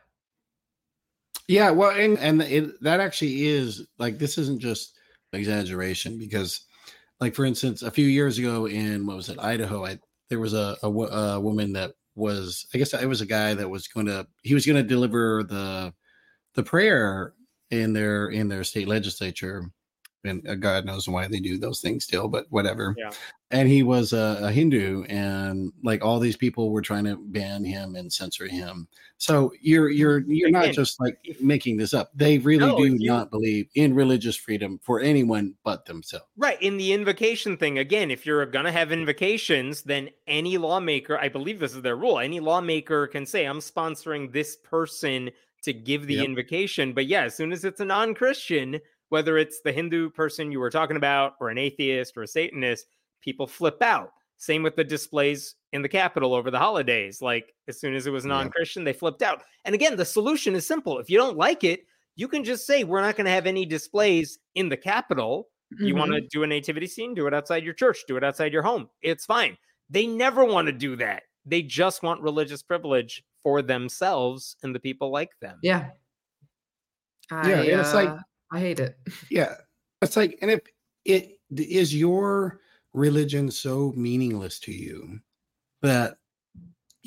Yeah, 1.47 1.71
well, 1.71 1.91
and 1.91 2.17
and 2.17 2.41
it, 2.41 2.81
that 2.81 2.99
actually 2.99 3.45
is 3.45 3.87
like 3.99 4.17
this 4.17 4.37
isn't 4.37 4.59
just 4.59 4.97
exaggeration 5.31 6.17
because, 6.17 6.61
like 7.19 7.35
for 7.35 7.45
instance, 7.45 7.83
a 7.83 7.91
few 7.91 8.07
years 8.07 8.39
ago 8.39 8.67
in 8.67 9.05
what 9.05 9.15
was 9.15 9.29
it, 9.29 9.37
Idaho, 9.39 9.85
I 9.85 9.99
there 10.29 10.39
was 10.39 10.53
a 10.55 10.75
a, 10.81 10.87
a 10.87 11.39
woman 11.39 11.73
that 11.73 11.93
was 12.15 12.65
I 12.73 12.79
guess 12.79 12.93
it 12.93 13.05
was 13.07 13.21
a 13.21 13.27
guy 13.27 13.53
that 13.53 13.69
was 13.69 13.87
going 13.87 14.07
to 14.07 14.25
he 14.41 14.55
was 14.55 14.65
going 14.65 14.81
to 14.81 14.87
deliver 14.87 15.43
the 15.43 15.93
the 16.55 16.63
prayer 16.63 17.33
in 17.71 17.93
their 17.93 18.29
in 18.29 18.47
their 18.47 18.63
state 18.63 18.87
legislature, 18.87 19.69
and 20.23 20.47
uh, 20.47 20.55
God 20.55 20.85
knows 20.85 21.07
why 21.07 21.27
they 21.27 21.39
do 21.39 21.57
those 21.57 21.81
things 21.81 22.03
still, 22.03 22.27
but 22.27 22.45
whatever. 22.49 22.95
Yeah. 22.97 23.11
And 23.51 23.69
he 23.69 23.83
was 23.83 24.11
a, 24.11 24.39
a 24.41 24.51
Hindu, 24.51 25.03
and 25.03 25.71
like 25.83 26.03
all 26.03 26.19
these 26.19 26.35
people 26.35 26.71
were 26.71 26.81
trying 26.81 27.05
to 27.05 27.15
ban 27.15 27.63
him 27.63 27.95
and 27.95 28.11
censor 28.11 28.47
him. 28.47 28.87
So 29.17 29.53
you're 29.61 29.89
you're 29.89 30.23
you're 30.27 30.49
not 30.49 30.71
just 30.73 30.99
like 30.99 31.17
making 31.39 31.77
this 31.77 31.93
up. 31.93 32.09
They 32.15 32.39
really 32.39 32.65
No, 32.65 32.75
do 32.75 32.85
you- 32.85 33.07
not 33.07 33.29
believe 33.31 33.69
in 33.75 33.93
religious 33.93 34.35
freedom 34.35 34.79
for 34.83 34.99
anyone 34.99 35.53
but 35.63 35.85
themselves. 35.85 36.25
Right. 36.35 36.61
In 36.61 36.77
the 36.77 36.91
invocation 36.91 37.55
thing, 37.55 37.77
again, 37.77 38.11
if 38.11 38.25
you're 38.25 38.45
going 38.47 38.65
to 38.65 38.71
have 38.71 38.91
invocations, 38.91 39.83
then 39.83 40.09
any 40.27 40.57
lawmaker, 40.57 41.17
I 41.17 41.29
believe 41.29 41.59
this 41.59 41.75
is 41.75 41.81
their 41.81 41.95
rule, 41.95 42.19
any 42.19 42.39
lawmaker 42.39 43.07
can 43.07 43.25
say, 43.25 43.45
I'm 43.45 43.59
sponsoring 43.59 44.33
this 44.33 44.57
person 44.57 45.29
to 45.65 45.73
give 45.73 46.07
the 46.07 46.15
Yep. 46.15 46.25
invocation. 46.25 46.93
But 46.93 47.05
yeah, 47.07 47.23
as 47.23 47.35
soon 47.35 47.51
as 47.51 47.65
it's 47.65 47.79
a 47.81 47.85
non 47.85 48.13
Christian, 48.15 48.79
whether 49.09 49.37
it's 49.37 49.61
the 49.61 49.71
Hindu 49.71 50.09
person 50.11 50.51
you 50.51 50.59
were 50.59 50.69
talking 50.71 50.97
about 50.97 51.33
or 51.39 51.49
an 51.49 51.57
atheist 51.57 52.17
or 52.17 52.23
a 52.23 52.27
Satanist, 52.27 52.87
people 53.21 53.45
flip 53.47 53.81
out. 53.81 54.11
Same 54.37 54.63
with 54.63 54.75
the 54.75 54.83
displays 54.83 55.55
in 55.71 55.81
the 55.81 55.87
Capitol 55.89 56.33
over 56.33 56.51
the 56.51 56.59
holidays. 56.59 57.21
Like, 57.21 57.53
as 57.67 57.79
soon 57.79 57.95
as 57.95 58.05
it 58.07 58.11
was 58.11 58.25
non 58.25 58.49
Christian, 58.49 58.83
they 58.83 58.93
flipped 58.93 59.21
out. 59.21 59.43
And 59.63 59.73
again, 59.75 59.95
the 59.95 60.05
solution 60.05 60.55
is 60.55 60.65
simple. 60.67 60.99
If 60.99 61.09
you 61.09 61.17
don't 61.17 61.37
like 61.37 61.63
it, 61.63 61.85
you 62.15 62.27
can 62.27 62.43
just 62.43 62.65
say, 62.65 62.83
We're 62.83 63.01
not 63.01 63.15
going 63.15 63.25
to 63.25 63.31
have 63.31 63.45
any 63.47 63.65
displays 63.65 64.39
in 64.55 64.69
the 64.69 64.77
Capitol. 64.77 65.49
You 65.79 65.93
Mhm. 65.95 65.97
want 65.97 66.11
to 66.13 66.21
do 66.21 66.43
a 66.43 66.47
nativity 66.47 66.87
scene? 66.87 67.13
Do 67.13 67.27
it 67.27 67.33
outside 67.33 67.63
your 67.63 67.73
church. 67.73 68.03
Do 68.07 68.17
it 68.17 68.23
outside 68.23 68.53
your 68.53 68.61
home. 68.61 68.89
It's 69.01 69.25
fine. 69.25 69.57
They 69.89 70.05
never 70.07 70.43
want 70.45 70.67
to 70.67 70.71
do 70.71 70.95
that. 70.97 71.23
They 71.45 71.61
just 71.61 72.03
want 72.03 72.21
religious 72.21 72.61
privilege 72.63 73.23
for 73.45 73.61
themselves 73.61 74.55
and 74.63 74.73
the 74.73 74.79
people 74.79 75.11
like 75.11 75.29
them. 75.39 75.59
Yeah. 75.61 75.91
I, 77.31 77.47
Yeah, 77.47 77.61
and 77.61 77.79
it's 77.81 77.93
like- 77.93 78.09
uh, 78.09 78.17
I 78.51 78.59
hate 78.59 78.79
it. 78.79 78.97
Yeah, 79.29 79.53
it's 80.01 80.17
like, 80.17 80.39
and 80.41 80.49
if 80.49 80.61
it 81.05 81.37
is 81.55 81.95
your 81.95 82.59
religion 82.93 83.51
so 83.51 83.93
meaningless 83.95 84.59
to 84.61 84.71
you 84.71 85.19
that 85.83 86.15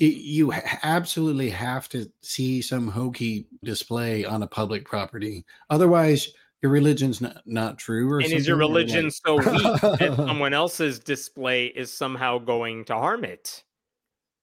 y- 0.01 0.15
you 0.15 0.53
absolutely 0.85 1.51
have 1.51 1.89
to 1.89 2.09
see 2.23 2.63
some 2.63 2.87
hokey 2.87 3.49
display 3.65 4.25
on 4.25 4.45
a 4.45 4.47
public 4.47 4.85
property, 4.85 5.45
otherwise 5.71 6.29
your 6.63 6.71
religion's 6.71 7.21
not, 7.21 7.43
not 7.47 7.79
true. 7.79 8.09
Or 8.09 8.19
And 8.21 8.33
is 8.33 8.47
your 8.47 8.61
something, 8.61 8.61
or, 8.61 8.65
like- 8.67 8.87
religion 8.87 9.11
so 9.11 9.37
weak 9.39 9.81
that 9.99 10.15
someone 10.17 10.55
else's 10.55 11.01
display 11.01 11.67
is 11.67 11.93
somehow 11.93 12.39
going 12.39 12.85
to 12.85 12.95
harm 12.95 13.25
it? 13.25 13.65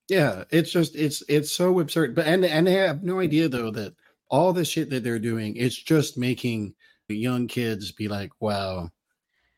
Yeah, 0.08 0.44
it's 0.52 0.72
just 0.72 0.96
it's 0.96 1.24
it's 1.28 1.52
so 1.52 1.80
absurd. 1.80 2.14
But 2.16 2.28
and 2.28 2.46
and 2.46 2.68
they 2.68 2.74
have 2.74 3.04
no 3.04 3.20
idea 3.20 3.50
though 3.50 3.72
that 3.72 3.96
all 4.30 4.54
the 4.54 4.66
shit 4.66 4.90
that 4.92 5.04
they're 5.04 5.20
doing, 5.20 5.56
it's 5.56 5.76
just 5.76 6.18
making 6.18 6.76
the 7.08 7.18
young 7.18 7.48
kids 7.48 7.92
be 7.92 8.08
like, 8.08 8.32
"Wow, 8.40 8.92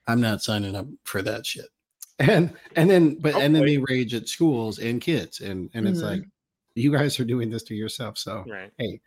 I'm 0.07 0.21
not 0.21 0.41
signing 0.41 0.75
up 0.75 0.87
for 1.03 1.21
that 1.21 1.45
shit." 1.45 1.67
And 2.19 2.51
and 2.75 2.89
then 2.89 3.15
but 3.19 3.35
and 3.35 3.55
then 3.55 3.63
they 3.65 3.77
rage 3.77 4.13
at 4.15 4.27
schools 4.27 4.79
and 4.79 4.99
kids, 5.01 5.39
and 5.41 5.69
and 5.75 5.87
it's 5.87 5.99
Mhm. 6.01 6.09
like, 6.09 6.23
you 6.75 6.91
guys 6.91 7.19
are 7.19 7.25
doing 7.25 7.49
this 7.51 7.63
to 7.63 7.75
yourself. 7.75 8.17
So 8.17 8.43
Right. 8.47 8.71
hey, 8.79 9.01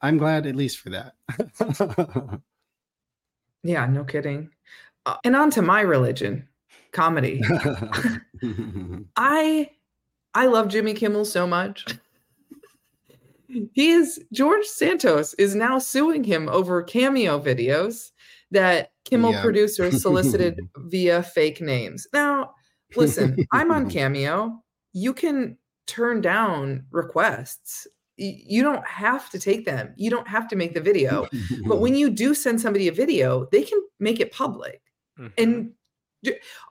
I'm 0.00 0.16
glad 0.18 0.46
at 0.46 0.56
least 0.56 0.78
for 0.78 0.90
that. 0.90 1.14
Yeah, 3.62 3.86
no 3.86 4.04
kidding. 4.04 4.50
Uh, 5.06 5.16
and 5.24 5.34
on 5.34 5.50
to 5.50 5.62
my 5.62 5.80
religion, 5.80 6.48
comedy. 6.92 7.42
I 9.16 9.70
I 10.36 10.46
love 10.46 10.68
Jimmy 10.68 10.92
Kimmel 10.94 11.24
so 11.24 11.46
much. 11.46 11.84
He 13.72 13.90
is 13.90 14.20
George 14.32 14.66
Santos 14.66 15.32
is 15.34 15.54
now 15.54 15.78
suing 15.78 16.22
him 16.24 16.48
over 16.48 16.82
cameo 16.82 17.40
videos 17.40 18.10
that 18.50 18.90
Kimmel 19.04 19.32
Yeah. 19.32 19.42
producers 19.42 20.02
solicited 20.02 20.60
via 20.76 21.22
fake 21.22 21.60
names. 21.60 22.06
Now, 22.12 22.52
listen, 22.96 23.36
I'm 23.52 23.70
on 23.70 23.88
Cameo. 23.96 24.62
You 24.92 25.14
can 25.14 25.56
turn 25.86 26.20
down 26.20 26.84
requests. 26.90 27.86
You 28.18 28.62
don't 28.62 28.86
have 28.86 29.30
to 29.30 29.38
take 29.38 29.64
them. 29.64 29.94
You 29.96 30.10
don't 30.10 30.28
have 30.28 30.48
to 30.48 30.56
make 30.56 30.74
the 30.74 30.80
video. 30.80 31.26
But 31.66 31.80
when 31.80 31.94
you 31.94 32.10
do 32.10 32.34
send 32.34 32.60
somebody 32.60 32.88
a 32.88 32.92
video, 32.92 33.46
they 33.52 33.62
can 33.62 33.80
make 34.00 34.20
it 34.20 34.32
public. 34.32 34.82
Mhm. 35.18 35.32
And 35.38 35.70
Ge- 35.70 35.75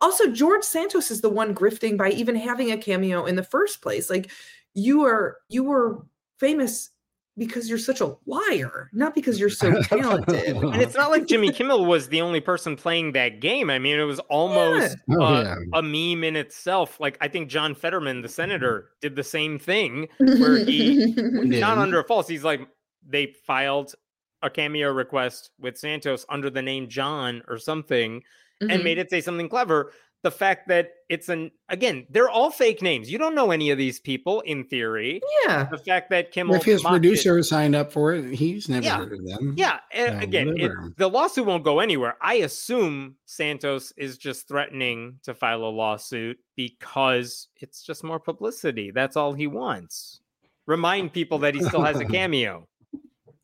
also, 0.01 0.27
George 0.31 0.63
Santos 0.63 1.11
is 1.11 1.21
the 1.21 1.29
one 1.29 1.53
grifting 1.55 1.97
by 1.97 2.09
even 2.11 2.35
having 2.35 2.71
a 2.71 2.77
cameo 2.77 3.25
in 3.25 3.35
the 3.35 3.43
first 3.43 3.81
place. 3.81 4.09
Like 4.09 4.31
you 4.73 5.03
are, 5.03 5.37
you 5.49 5.63
were 5.63 6.05
famous 6.39 6.89
because 7.37 7.67
you're 7.67 7.77
such 7.77 7.99
a 7.99 8.15
liar, 8.25 8.89
not 8.93 9.13
because 9.13 9.37
you're 9.39 9.49
so 9.49 9.81
talented. 9.83 10.55
and 10.55 10.81
it's 10.81 10.95
not 10.95 11.11
like 11.11 11.25
Jimmy 11.27 11.51
Kimmel 11.51 11.85
was 11.85 12.07
the 12.07 12.21
only 12.21 12.39
person 12.39 12.77
playing 12.77 13.11
that 13.11 13.41
game. 13.41 13.69
I 13.69 13.77
mean, 13.77 13.99
it 13.99 14.03
was 14.03 14.19
almost 14.29 14.95
Oh, 15.11 15.21
uh, 15.21 15.41
yeah. 15.43 15.55
a 15.73 15.81
meme 15.81 16.23
in 16.23 16.37
itself. 16.37 16.97
Like 16.99 17.17
I 17.19 17.27
think 17.27 17.49
John 17.49 17.75
Fetterman, 17.75 18.21
the 18.21 18.29
senator, 18.29 18.91
did 19.01 19.17
the 19.17 19.23
same 19.23 19.59
thing. 19.59 20.07
Where 20.17 20.57
he- 20.63 21.13
Yeah. 21.17 21.59
Not 21.59 21.77
under 21.77 21.99
a 21.99 22.03
false. 22.05 22.27
He's 22.27 22.43
like 22.45 22.61
they 23.07 23.27
filed 23.45 23.93
a 24.41 24.49
cameo 24.49 24.91
request 24.93 25.51
with 25.59 25.77
Santos 25.77 26.25
under 26.29 26.49
the 26.49 26.61
name 26.61 26.87
John 26.87 27.41
or 27.49 27.57
something, 27.57 28.21
and 28.61 28.69
Mhm. 28.71 28.83
made 28.83 28.97
it 28.97 29.09
say 29.09 29.21
something 29.21 29.49
clever. 29.49 29.91
The 30.23 30.31
fact 30.31 30.69
that 30.69 30.89
it's 31.07 31.29
an 31.29 31.51
again, 31.69 32.07
they're 32.09 32.29
all 32.29 32.49
fake 32.49 32.81
names. 32.81 33.11
You 33.11 33.19
don't 33.19 33.35
know 33.35 33.51
any 33.51 33.69
of 33.69 33.77
these 33.77 33.99
people 33.99 34.41
in 34.41 34.63
theory. 34.63 35.21
yeah, 35.45 35.65
The 35.69 35.77
fact 35.77 36.09
that 36.09 36.31
Kimmel 36.31 36.55
if 36.55 36.63
his 36.63 36.81
mocked 36.81 36.95
it- 36.95 36.99
producer 37.01 37.43
signed 37.43 37.75
up 37.75 37.91
for 37.91 38.13
it, 38.13 38.33
he's 38.33 38.67
never 38.67 38.83
Yeah. 38.85 38.97
heard 38.97 39.13
of 39.13 39.23
them. 39.23 39.53
Yeah, 39.55 39.79
a- 39.93 39.97
Yeah, 40.05 40.21
again, 40.21 40.55
it, 40.57 40.71
the 40.97 41.07
lawsuit 41.09 41.45
won't 41.45 41.63
go 41.63 41.79
anywhere. 41.79 42.15
I 42.21 42.35
assume 42.35 43.17
Santos 43.25 43.93
is 43.97 44.17
just 44.17 44.47
threatening 44.47 45.19
to 45.25 45.35
file 45.35 45.63
a 45.63 45.69
lawsuit 45.69 46.39
because 46.55 47.49
it's 47.57 47.83
just 47.83 48.03
more 48.03 48.19
publicity. 48.19 48.89
That's 48.89 49.15
all 49.15 49.33
he 49.33 49.45
wants. 49.45 50.21
Remind 50.65 51.13
people 51.13 51.37
that 51.39 51.53
he 51.53 51.61
still 51.61 51.83
has 51.83 51.99
a 51.99 52.05
cameo. 52.17 52.67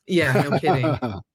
yeah, 0.08 0.34
no 0.50 0.58
kidding. 0.58 1.22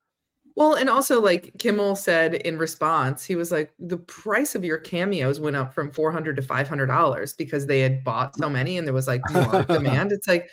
Well, 0.57 0.73
and 0.75 0.89
also 0.89 1.21
like 1.21 1.53
Kimmel 1.59 1.97
said 1.97 2.35
in 2.35 2.57
response, 2.59 3.25
he 3.25 3.37
was 3.37 3.53
like, 3.53 3.73
the 3.79 3.99
price 3.99 4.55
of 4.55 4.65
your 4.65 4.79
cameos 4.79 5.39
went 5.39 5.55
up 5.55 5.75
from 5.75 5.91
four 5.91 6.11
hundred 6.11 6.35
to 6.37 6.43
five 6.43 6.67
hundred 6.67 6.87
dollars 6.87 7.35
because 7.35 7.67
they 7.67 7.81
had 7.81 8.03
bought 8.03 8.35
so 8.37 8.49
many 8.49 8.79
and 8.79 8.87
there 8.87 8.95
was 8.95 9.07
like 9.07 9.23
demand. 9.69 10.13
It's 10.13 10.27
like, 10.27 10.49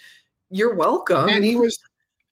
you're 0.49 0.75
welcome. 0.75 1.29
and 1.29 1.43
he 1.43 1.55
was 1.55 1.79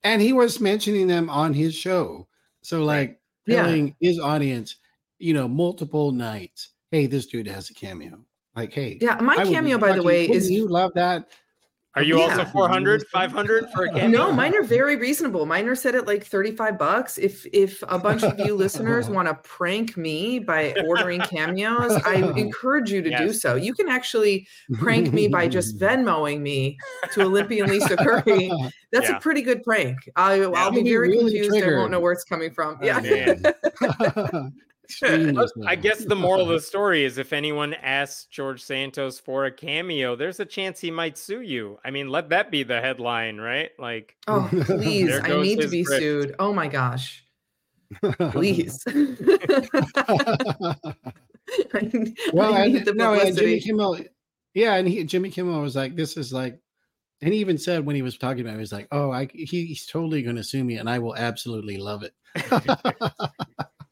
and 0.04 0.22
he 0.22 0.34
was 0.34 0.60
mentioning 0.60 1.08
them 1.08 1.30
on 1.30 1.54
his 1.54 1.74
show. 1.74 2.28
So 2.62 2.84
like 2.84 3.20
Yeah. 3.48 3.64
telling 3.64 3.96
his 4.02 4.20
audience, 4.20 4.76
you 5.18 5.34
know, 5.34 5.48
multiple 5.48 6.12
nights, 6.12 6.70
hey, 6.92 7.06
this 7.08 7.26
dude 7.26 7.48
has 7.48 7.70
a 7.70 7.74
cameo. 7.74 8.20
Like, 8.54 8.74
hey, 8.74 8.98
yeah, 9.00 9.16
my 9.22 9.36
I 9.36 9.46
would 9.46 9.54
cameo, 9.54 9.78
by 9.78 9.94
the 9.94 10.04
way, 10.04 10.26
is 10.26 10.52
you 10.52 10.68
love 10.68 10.92
that? 10.96 11.30
Are 11.96 12.04
you 12.04 12.22
also 12.22 12.38
Yeah. 12.38 12.52
400, 12.52 13.06
500 13.08 13.70
for 13.74 13.84
a 13.84 13.90
cameo? 13.92 14.08
No, 14.28 14.32
mine 14.32 14.56
are 14.56 14.64
very 14.64 14.96
reasonable. 14.96 15.46
Mine 15.46 15.68
are 15.68 15.76
set 15.76 15.94
at 15.94 16.08
like 16.08 16.24
35 16.24 16.78
bucks. 16.78 17.18
If 17.18 17.46
if 17.52 17.84
a 17.90 18.00
bunch 18.00 18.24
of 18.24 18.40
you 18.40 18.56
listeners 18.66 19.10
want 19.10 19.28
to 19.28 19.34
prank 19.44 19.98
me 19.98 20.40
by 20.40 20.74
ordering 20.86 21.20
cameos, 21.20 21.92
I 22.06 22.16
encourage 22.38 22.92
you 22.94 23.02
to 23.02 23.18
do 23.18 23.34
so. 23.34 23.56
You 23.56 23.74
can 23.74 23.90
actually 23.90 24.48
prank 24.76 25.12
me 25.12 25.28
by 25.28 25.50
just 25.50 25.78
Venmoing 25.80 26.40
me 26.40 26.78
to 27.14 27.24
Olympian 27.24 27.68
Lisa 27.70 27.98
Curry. 27.98 28.50
That's 28.94 29.10
Yeah. 29.10 29.18
a 29.18 29.20
pretty 29.20 29.42
good 29.42 29.62
prank. 29.64 29.98
I, 30.16 30.36
I'll 30.44 30.54
You'll 30.66 30.72
be 30.72 30.84
be 30.84 30.90
very 30.92 31.10
really 31.10 31.24
confused. 31.26 31.56
I 31.56 31.60
triggered. 31.60 31.78
won't 31.80 31.92
know 31.92 32.00
where 32.00 32.14
it's 32.14 32.24
coming 32.24 32.52
from. 32.54 32.78
Oh, 32.82 32.86
Yeah. 32.86 34.50
Man. 35.02 35.12
Extremely 35.14 35.34
But 35.34 35.50
so. 35.50 35.68
I 35.68 35.76
guess 35.76 36.06
the 36.06 36.16
moral 36.28 36.44
of 36.44 36.50
the 36.50 36.60
story 36.60 37.04
is 37.04 37.18
if 37.18 37.34
anyone 37.34 37.74
asks 37.76 38.26
George 38.26 38.62
Santos 38.64 39.20
for 39.20 39.46
a 39.46 39.52
cameo, 39.52 40.16
there's 40.16 40.40
a 40.40 40.46
chance 40.46 40.80
he 40.80 40.92
might 40.92 41.18
sue 41.18 41.42
you. 41.42 41.80
I 41.86 41.92
mean, 41.92 42.10
let 42.10 42.30
that 42.30 42.52
be 42.52 42.64
the 42.64 42.82
headline, 42.82 43.38
right? 43.38 43.70
Like, 43.80 44.16
Oh, 44.28 44.48
please. 44.66 45.12
I 45.24 45.42
need 45.42 45.60
to 45.62 45.68
be 45.68 45.84
grift. 45.84 46.00
sued. 46.00 46.36
Oh 46.40 46.54
my 46.54 46.68
gosh. 46.68 47.24
Please. 48.32 48.82
I, 48.88 48.94
need- 51.82 52.18
well, 52.34 52.54
I 52.54 52.64
and, 52.64 52.74
need 52.74 52.86
the 52.86 52.94
no, 52.96 53.14
and 53.20 53.36
Jimmy. 53.38 53.60
Kimmel, 53.60 54.00
yeah, 54.54 54.76
and 54.76 54.88
he, 54.88 55.04
Jimmy 55.04 55.30
Kimmel 55.30 55.60
was 55.62 55.76
like, 55.76 55.98
"This 55.98 56.16
is 56.16 56.32
like," 56.32 56.58
and 57.22 57.34
he 57.34 57.40
even 57.42 57.58
said 57.58 57.86
when 57.86 57.98
he 57.98 58.02
was 58.02 58.18
talking 58.18 58.42
about, 58.42 58.52
it, 58.52 58.58
he 58.58 58.62
was 58.62 58.72
like, 58.72 58.88
"Oh, 58.92 59.12
I, 59.12 59.28
he, 59.34 59.66
he's 59.66 59.86
totally 59.86 60.22
going 60.24 60.38
to 60.38 60.44
sue 60.44 60.64
me, 60.64 60.78
and 60.78 60.90
I 60.90 61.00
will 61.00 61.16
absolutely 61.18 61.76
love 61.78 62.04
it." 62.04 62.14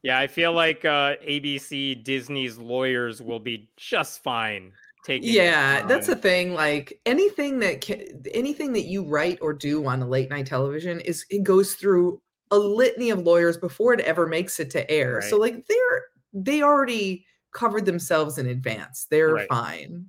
Yeah, 0.02 0.18
I 0.18 0.26
feel 0.26 0.52
like 0.52 0.84
uh, 0.84 1.16
ABC, 1.26 2.02
Disney's 2.02 2.58
lawyers 2.58 3.20
will 3.20 3.40
be 3.40 3.70
just 3.76 4.22
fine 4.22 4.72
taking. 5.04 5.28
it 5.28 5.32
Yeah, 5.32 5.86
that's 5.86 6.06
the 6.06 6.16
thing. 6.16 6.54
Like 6.54 7.00
anything 7.06 7.58
that 7.60 7.84
ca- 7.84 8.08
anything 8.32 8.72
that 8.72 8.86
you 8.86 9.04
write 9.04 9.38
or 9.42 9.52
do 9.52 9.86
on 9.86 10.02
a 10.02 10.08
late 10.08 10.30
night 10.30 10.46
television 10.46 11.00
is 11.00 11.26
it 11.30 11.42
goes 11.42 11.74
through 11.74 12.20
a 12.50 12.58
litany 12.58 13.10
of 13.10 13.20
lawyers 13.20 13.56
before 13.56 13.92
it 13.92 14.00
ever 14.00 14.26
makes 14.26 14.58
it 14.58 14.70
to 14.70 14.90
air. 14.90 15.20
So 15.22 15.36
like 15.36 15.66
they're 15.66 16.02
they 16.32 16.62
already 16.62 17.26
covered 17.52 17.84
themselves 17.84 18.38
in 18.38 18.46
advance. 18.46 19.06
They're 19.10 19.34
Right. 19.34 19.48
fine. 19.48 20.06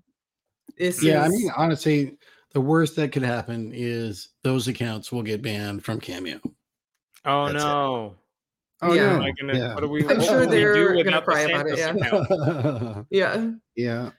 This 0.78 1.04
yeah, 1.04 1.24
I 1.24 1.28
mean, 1.30 1.52
honestly, 1.56 2.18
the 2.54 2.62
worst 2.62 2.96
that 2.96 3.12
could 3.12 3.24
happen 3.24 3.72
is 3.74 4.30
those 4.44 4.68
accounts 4.68 5.12
will 5.12 5.24
get 5.24 5.42
banned 5.42 5.84
from 5.84 6.00
Cameo. 6.00 6.40
Oh 7.26 7.52
That's 7.52 7.64
it. 7.64 8.21
No! 8.82 8.90
Oh 8.90 8.94
Yeah. 8.94 9.18
No, 9.18 9.24
I 9.24 9.32
gonna, 9.32 9.58
yeah. 9.58 9.74
What 9.74 9.82
do 9.82 9.90
we? 9.90 10.02
I'm 10.08 10.18
what 10.18 10.26
sure 10.26 10.46
they're 10.46 10.74
gonna 10.88 10.98
without 10.98 11.26
the 11.26 11.32
cry 11.32 11.42
about 11.42 11.68
it, 11.68 11.78
Santos 11.78 12.26
account? 12.30 13.08
yeah, 13.10 13.52
yeah. 13.76 14.10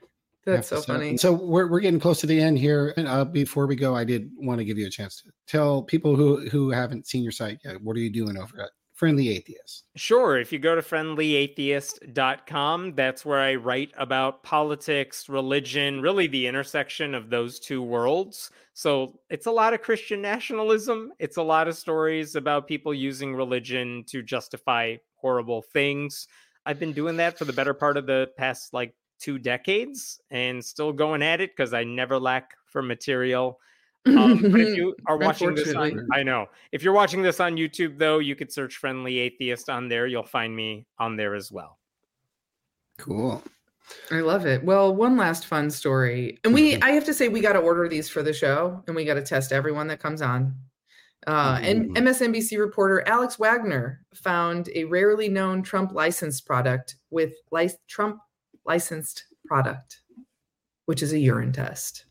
that's 0.45 0.69
so 0.69 0.81
funny. 0.81 1.17
So 1.17 1.33
we're, 1.33 1.69
we're 1.69 1.81
getting 1.81 2.01
close 2.01 2.21
to 2.21 2.27
the 2.27 2.41
end 2.41 2.59
here. 2.59 2.95
And 2.97 3.09
uh, 3.09 3.25
before 3.25 3.67
we 3.67 3.77
go, 3.77 3.95
I 3.95 4.05
did 4.05 4.31
want 4.37 4.59
to 4.59 4.65
give 4.65 4.79
you 4.79 4.87
a 4.87 4.91
chance 4.91 5.23
to 5.23 5.31
tell 5.47 5.83
people 5.83 6.17
who 6.17 6.49
who 6.49 6.71
haven't 6.71 7.07
seen 7.07 7.23
your 7.23 7.33
site 7.33 7.59
yet. 7.65 7.83
What 7.83 7.97
are 7.97 8.01
you 8.01 8.11
doing 8.11 8.37
over 8.37 8.61
at 8.61 8.71
Friendly 9.03 9.31
Atheist? 9.31 9.85
Sure. 9.97 10.39
If 10.39 10.53
you 10.53 10.61
go 10.61 10.77
to 10.77 10.81
friendlyatheist.com, 10.81 12.95
that's 12.95 13.25
where 13.25 13.41
I 13.41 13.57
write 13.57 13.91
about 13.99 14.45
politics, 14.45 15.29
religion, 15.29 16.01
really 16.01 16.29
the 16.29 16.47
intersection 16.47 17.13
of 17.13 17.29
those 17.29 17.59
two 17.59 17.83
worlds. 17.83 18.53
So 18.75 19.19
it's 19.29 19.47
a 19.47 19.51
lot 19.51 19.75
of 19.75 19.83
Christian 19.83 20.23
nationalism. 20.23 21.11
It's 21.19 21.37
a 21.37 21.43
lot 21.43 21.67
of 21.67 21.77
stories 21.77 22.37
about 22.37 22.69
people 22.69 22.95
using 22.95 23.35
religion 23.35 24.05
to 24.07 24.23
justify 24.23 24.99
horrible 25.17 25.63
things. 25.63 26.29
I've 26.65 26.79
been 26.79 26.93
doing 26.93 27.17
that 27.17 27.37
for 27.37 27.45
the 27.45 27.53
better 27.53 27.75
part 27.75 27.97
of 27.97 28.07
the 28.07 28.31
past 28.37 28.73
like 28.73 28.95
two 29.19 29.37
decades 29.37 30.21
and 30.31 30.65
still 30.65 30.93
going 30.93 31.23
at 31.23 31.41
it 31.41 31.57
because 31.57 31.75
I 31.75 31.83
never 31.83 32.21
lack 32.21 32.53
for 32.67 32.83
material. 32.83 33.59
Um, 34.07 34.43
but 34.51 34.61
if 34.61 34.77
you 34.77 34.97
are 35.07 35.17
watching 35.17 35.55
this 35.55 35.75
on, 35.75 36.09
I 36.13 36.23
know. 36.23 36.47
If 36.73 36.83
you're 36.83 36.93
watching 36.93 37.23
this 37.23 37.41
on 37.41 37.57
YouTube, 37.57 37.99
though, 37.99 38.19
you 38.19 38.35
could 38.35 38.53
search 38.53 38.77
"Friendly 38.77 39.19
Atheist" 39.19 39.71
on 39.71 39.89
there. 39.89 40.07
You'll 40.07 40.23
find 40.23 40.55
me 40.55 40.87
on 40.99 41.17
there 41.17 41.35
as 41.35 41.53
well. 41.53 41.79
Cool. 42.99 43.43
I 44.11 44.21
love 44.21 44.47
it. 44.47 44.63
Well, 44.65 44.95
one 44.95 45.17
last 45.17 45.47
fun 45.47 45.71
story. 45.71 46.39
And 46.45 46.55
we 46.55 46.81
I 46.83 46.91
have 46.91 47.05
to 47.05 47.15
say 47.15 47.29
we 47.29 47.41
got 47.41 47.55
to 47.55 47.59
order 47.59 47.89
these 47.89 48.09
for 48.09 48.23
the 48.23 48.33
show 48.33 48.83
and 48.87 48.97
we 48.97 49.05
got 49.05 49.15
to 49.15 49.23
test 49.23 49.53
everyone 49.53 49.89
that 49.89 50.01
comes 50.01 50.23
on. 50.23 50.55
Uh, 51.27 51.59
and 51.63 51.95
MSNBC 51.97 52.59
reporter 52.59 53.07
Alex 53.07 53.39
Wagner 53.39 54.05
found 54.15 54.69
a 54.75 54.85
rarely 54.85 55.29
known 55.29 55.63
Trump 55.63 55.93
licensed 55.93 56.45
product 56.47 56.97
with 57.11 57.33
lic- 57.53 57.79
Trump 57.89 58.19
licensed 58.67 59.25
product, 59.47 60.01
which 60.87 61.01
is 61.01 61.13
a 61.13 61.19
urine 61.19 61.53
test. 61.53 62.07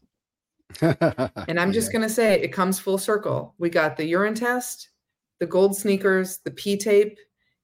And 1.47 1.59
I'm 1.59 1.71
just 1.71 1.91
going 1.91 2.01
to 2.01 2.09
say 2.09 2.41
it 2.41 2.53
comes 2.53 2.79
full 2.79 2.97
circle. 2.97 3.55
We 3.57 3.69
got 3.69 3.97
the 3.97 4.05
urine 4.05 4.35
test, 4.35 4.89
the 5.39 5.45
gold 5.45 5.75
sneakers, 5.75 6.39
the 6.39 6.51
P 6.51 6.77
tape. 6.77 7.17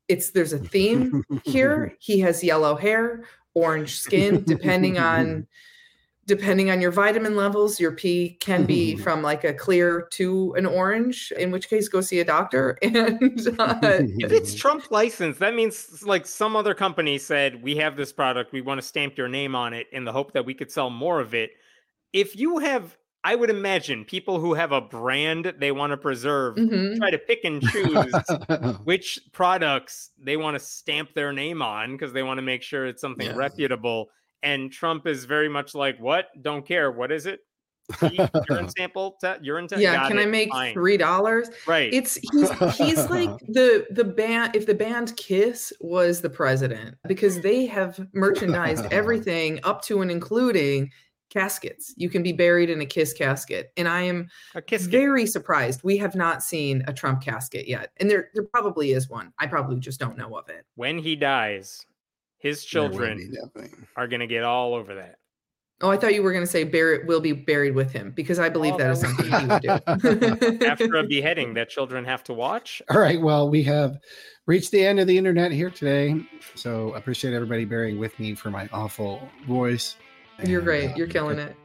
It's 0.08 0.32
there's 0.32 0.54
a 0.54 0.60
theme 0.60 1.24
here. 1.44 1.96
He 2.00 2.20
has 2.20 2.44
yellow 2.44 2.76
hair, 2.76 3.26
orange 3.54 4.00
skin, 4.00 4.44
depending 4.44 4.98
on 4.98 5.48
depending 6.28 6.70
on 6.70 6.82
your 6.82 6.92
vitamin 6.92 7.38
levels, 7.38 7.80
your 7.80 7.94
pee 7.94 8.38
can 8.42 8.66
be 8.66 8.96
from 9.04 9.24
like 9.24 9.46
a 9.46 9.54
clear 9.54 10.08
to 10.12 10.54
an 10.58 10.66
orange, 10.66 11.32
in 11.38 11.52
which 11.52 11.70
case 11.70 11.88
go 11.88 12.02
see 12.02 12.20
a 12.20 12.26
doctor. 12.26 12.78
And 12.84 13.48
uh, 13.60 13.80
If 13.82 14.32
it's 14.32 14.54
Trump 14.54 14.92
licensed, 14.92 15.40
that 15.40 15.56
means 15.56 16.04
like 16.04 16.28
some 16.28 16.56
other 16.56 16.74
company 16.74 17.18
said, 17.18 17.64
"We 17.64 17.78
have 17.78 17.96
this 17.96 18.12
product. 18.12 18.52
We 18.52 18.62
want 18.62 18.82
to 18.82 18.86
stamp 18.86 19.18
your 19.18 19.28
name 19.28 19.56
on 19.56 19.74
it 19.74 19.88
in 19.92 20.04
the 20.04 20.12
hope 20.12 20.34
that 20.34 20.46
we 20.46 20.54
could 20.54 20.72
sell 20.72 20.90
more 20.90 21.20
of 21.20 21.34
it." 21.34 21.52
If 22.14 22.36
you 22.36 22.60
have 22.60 22.98
I 23.24 23.36
would 23.36 23.50
imagine 23.50 24.06
people 24.06 24.40
who 24.40 24.54
have 24.54 24.72
a 24.72 24.80
brand 24.80 25.54
they 25.60 25.72
want 25.72 25.92
to 25.92 25.98
preserve 25.98 26.56
Mhm. 26.56 26.98
try 26.98 27.10
to 27.12 27.18
pick 27.18 27.40
and 27.44 27.62
choose 27.62 28.14
which 28.86 29.20
products 29.34 30.12
they 30.18 30.38
want 30.38 30.56
to 30.56 30.60
stamp 30.64 31.14
their 31.14 31.34
name 31.34 31.62
on 31.62 31.92
because 31.94 32.14
they 32.14 32.24
want 32.24 32.38
to 32.38 32.42
make 32.42 32.64
sure 32.64 32.86
it's 32.86 33.02
something 33.02 33.28
Yeah. 33.28 33.36
reputable. 33.36 34.10
And 34.44 34.72
Trump 34.72 35.08
is 35.08 35.26
very 35.26 35.50
much 35.50 35.74
like, 35.76 36.00
"What? 36.00 36.28
Don't 36.42 36.66
care. 36.66 36.92
What 36.92 37.12
is 37.12 37.26
it? 37.26 37.40
Urine 38.50 38.70
sample? 38.78 39.18
Te- 39.20 39.42
urine 39.42 39.68
test? 39.68 39.82
Yeah, 39.82 39.96
Got 39.96 40.10
can 40.10 40.20
I 40.20 40.26
make 40.26 40.50
three 40.74 40.96
dollars? 40.98 41.50
Right. 41.66 41.94
It's 41.94 42.16
he's 42.32 42.52
he's 42.78 43.10
like 43.10 43.30
the 43.48 43.88
the 43.92 44.04
band 44.04 44.56
if 44.56 44.66
the 44.68 44.76
band 44.76 45.16
Kiss 45.18 45.74
was 45.82 46.22
the 46.22 46.30
president 46.30 46.96
because 47.08 47.42
they 47.42 47.66
have 47.66 48.00
merchandised 48.14 48.86
everything 48.92 49.60
up 49.64 49.82
to 49.84 50.02
and 50.02 50.12
including 50.12 50.92
caskets. 51.38 51.94
You 51.98 52.10
can 52.10 52.24
be 52.24 52.34
buried 52.34 52.70
in 52.70 52.82
a 52.82 52.86
Kiss 52.86 53.14
casket, 53.14 53.72
and 53.78 53.88
I 53.88 54.02
am 54.02 54.28
a 54.56 54.62
kiss. 54.62 54.86
very 54.86 55.26
surprised 55.26 55.84
we 55.84 55.98
have 55.98 56.16
not 56.16 56.42
seen 56.42 56.84
a 56.88 56.94
Trump 56.94 57.22
casket 57.22 57.68
yet. 57.68 57.92
And 57.98 58.10
there 58.10 58.30
there 58.34 58.44
probably 58.44 58.92
is 58.92 59.10
one. 59.10 59.34
I 59.40 59.48
probably 59.48 59.80
just 59.80 60.00
don't 60.00 60.18
know 60.18 60.36
of 60.38 60.50
it. 60.50 60.66
when 60.76 60.98
he 60.98 61.16
dies, 61.16 61.86
his 62.40 62.64
children 62.66 63.18
be, 63.56 63.62
are 63.96 64.08
going 64.08 64.20
to 64.22 64.28
get 64.28 64.44
all 64.44 64.74
over 64.74 64.96
that. 64.96 65.16
Oh, 65.82 65.92
I 65.92 65.98
thought 65.98 66.16
you 66.16 66.24
were 66.24 66.32
going 66.32 66.44
to 66.44 66.50
say 66.52 66.64
Barron 66.64 67.06
will 67.06 67.20
be 67.20 67.34
buried 67.34 67.76
with 67.76 67.92
him 67.92 68.12
because 68.16 68.40
I 68.40 68.50
believe 68.50 68.74
Oh, 68.74 68.78
that 68.80 68.92
is 68.92 69.02
something 69.02 69.26
he 69.32 69.46
would 69.46 70.60
do. 70.60 70.66
After 70.66 70.96
a 70.96 71.04
beheading 71.08 71.54
that 71.54 71.70
children 71.70 72.04
have 72.04 72.24
to 72.24 72.34
watch. 72.34 72.82
All 72.90 73.00
right. 73.00 73.22
Well, 73.22 73.48
we 73.48 73.62
have 73.64 74.00
reached 74.48 74.72
the 74.72 74.84
end 74.84 75.00
of 75.00 75.06
the 75.06 75.16
internet 75.16 75.52
here 75.52 75.70
today. 75.70 76.20
So 76.56 76.94
I 76.94 76.98
appreciate 76.98 77.36
everybody 77.36 77.64
bearing 77.64 78.00
with 78.00 78.18
me 78.20 78.34
for 78.34 78.50
my 78.50 78.68
awful 78.74 79.30
voice. 79.48 79.98
You're 80.46 80.62
great. 80.62 80.92
uh, 80.92 80.96
You're 80.96 81.08
killing 81.08 81.40
it. 81.40 81.56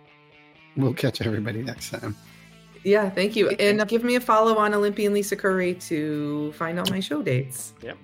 We'll 0.77 0.95
catch 0.95 1.21
everybody 1.21 1.63
next 1.63 1.91
time. 1.91 2.17
Yeah, 2.85 3.11
thank 3.11 3.37
you. 3.37 3.51
And 3.51 3.87
give 3.87 4.03
me 4.03 4.17
a 4.17 4.21
follow 4.21 4.57
on 4.57 4.75
Olympian 4.75 5.13
Lisa 5.13 5.37
Curry 5.37 5.75
to 5.75 6.53
find 6.53 6.79
out 6.79 6.91
my 6.91 7.01
show 7.01 7.23
dates. 7.23 7.75
Yep. 7.83 7.97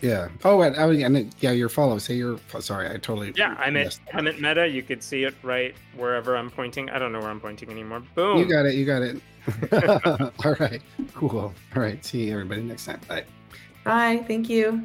Yeah. 0.00 0.28
Oh, 0.44 0.60
and, 0.62 0.76
oh, 0.78 0.90
yeah, 0.90 1.06
and 1.06 1.34
yeah, 1.40 1.52
your 1.52 1.68
follow. 1.68 1.96
Say 1.98 2.14
your. 2.14 2.38
Sorry, 2.60 2.88
I 2.88 2.94
totally. 2.98 3.32
Yeah, 3.36 3.54
I'm 3.58 3.76
at. 3.76 3.98
I'm 4.12 4.26
at 4.26 4.40
Mehta. 4.40 4.66
You 4.68 4.82
could 4.82 5.02
see 5.02 5.24
it 5.24 5.34
right 5.42 5.74
wherever 5.96 6.36
I'm 6.36 6.50
pointing. 6.50 6.90
I 6.90 6.98
don't 6.98 7.12
know 7.12 7.20
where 7.20 7.30
I'm 7.30 7.40
pointing 7.40 7.70
anymore. 7.70 8.02
Boom. 8.14 8.38
You 8.38 8.44
got 8.44 8.66
it. 8.66 8.74
You 8.74 8.84
got 8.84 9.02
it. 9.02 9.20
All 10.44 10.56
right. 10.58 10.82
Cool. 11.14 11.38
All 11.38 11.54
right. 11.82 12.04
See 12.04 12.30
everybody 12.30 12.62
next 12.62 12.86
time. 12.86 13.00
Bye. 13.08 13.24
Bye. 13.84 14.24
Thank 14.26 14.48
you. 14.48 14.84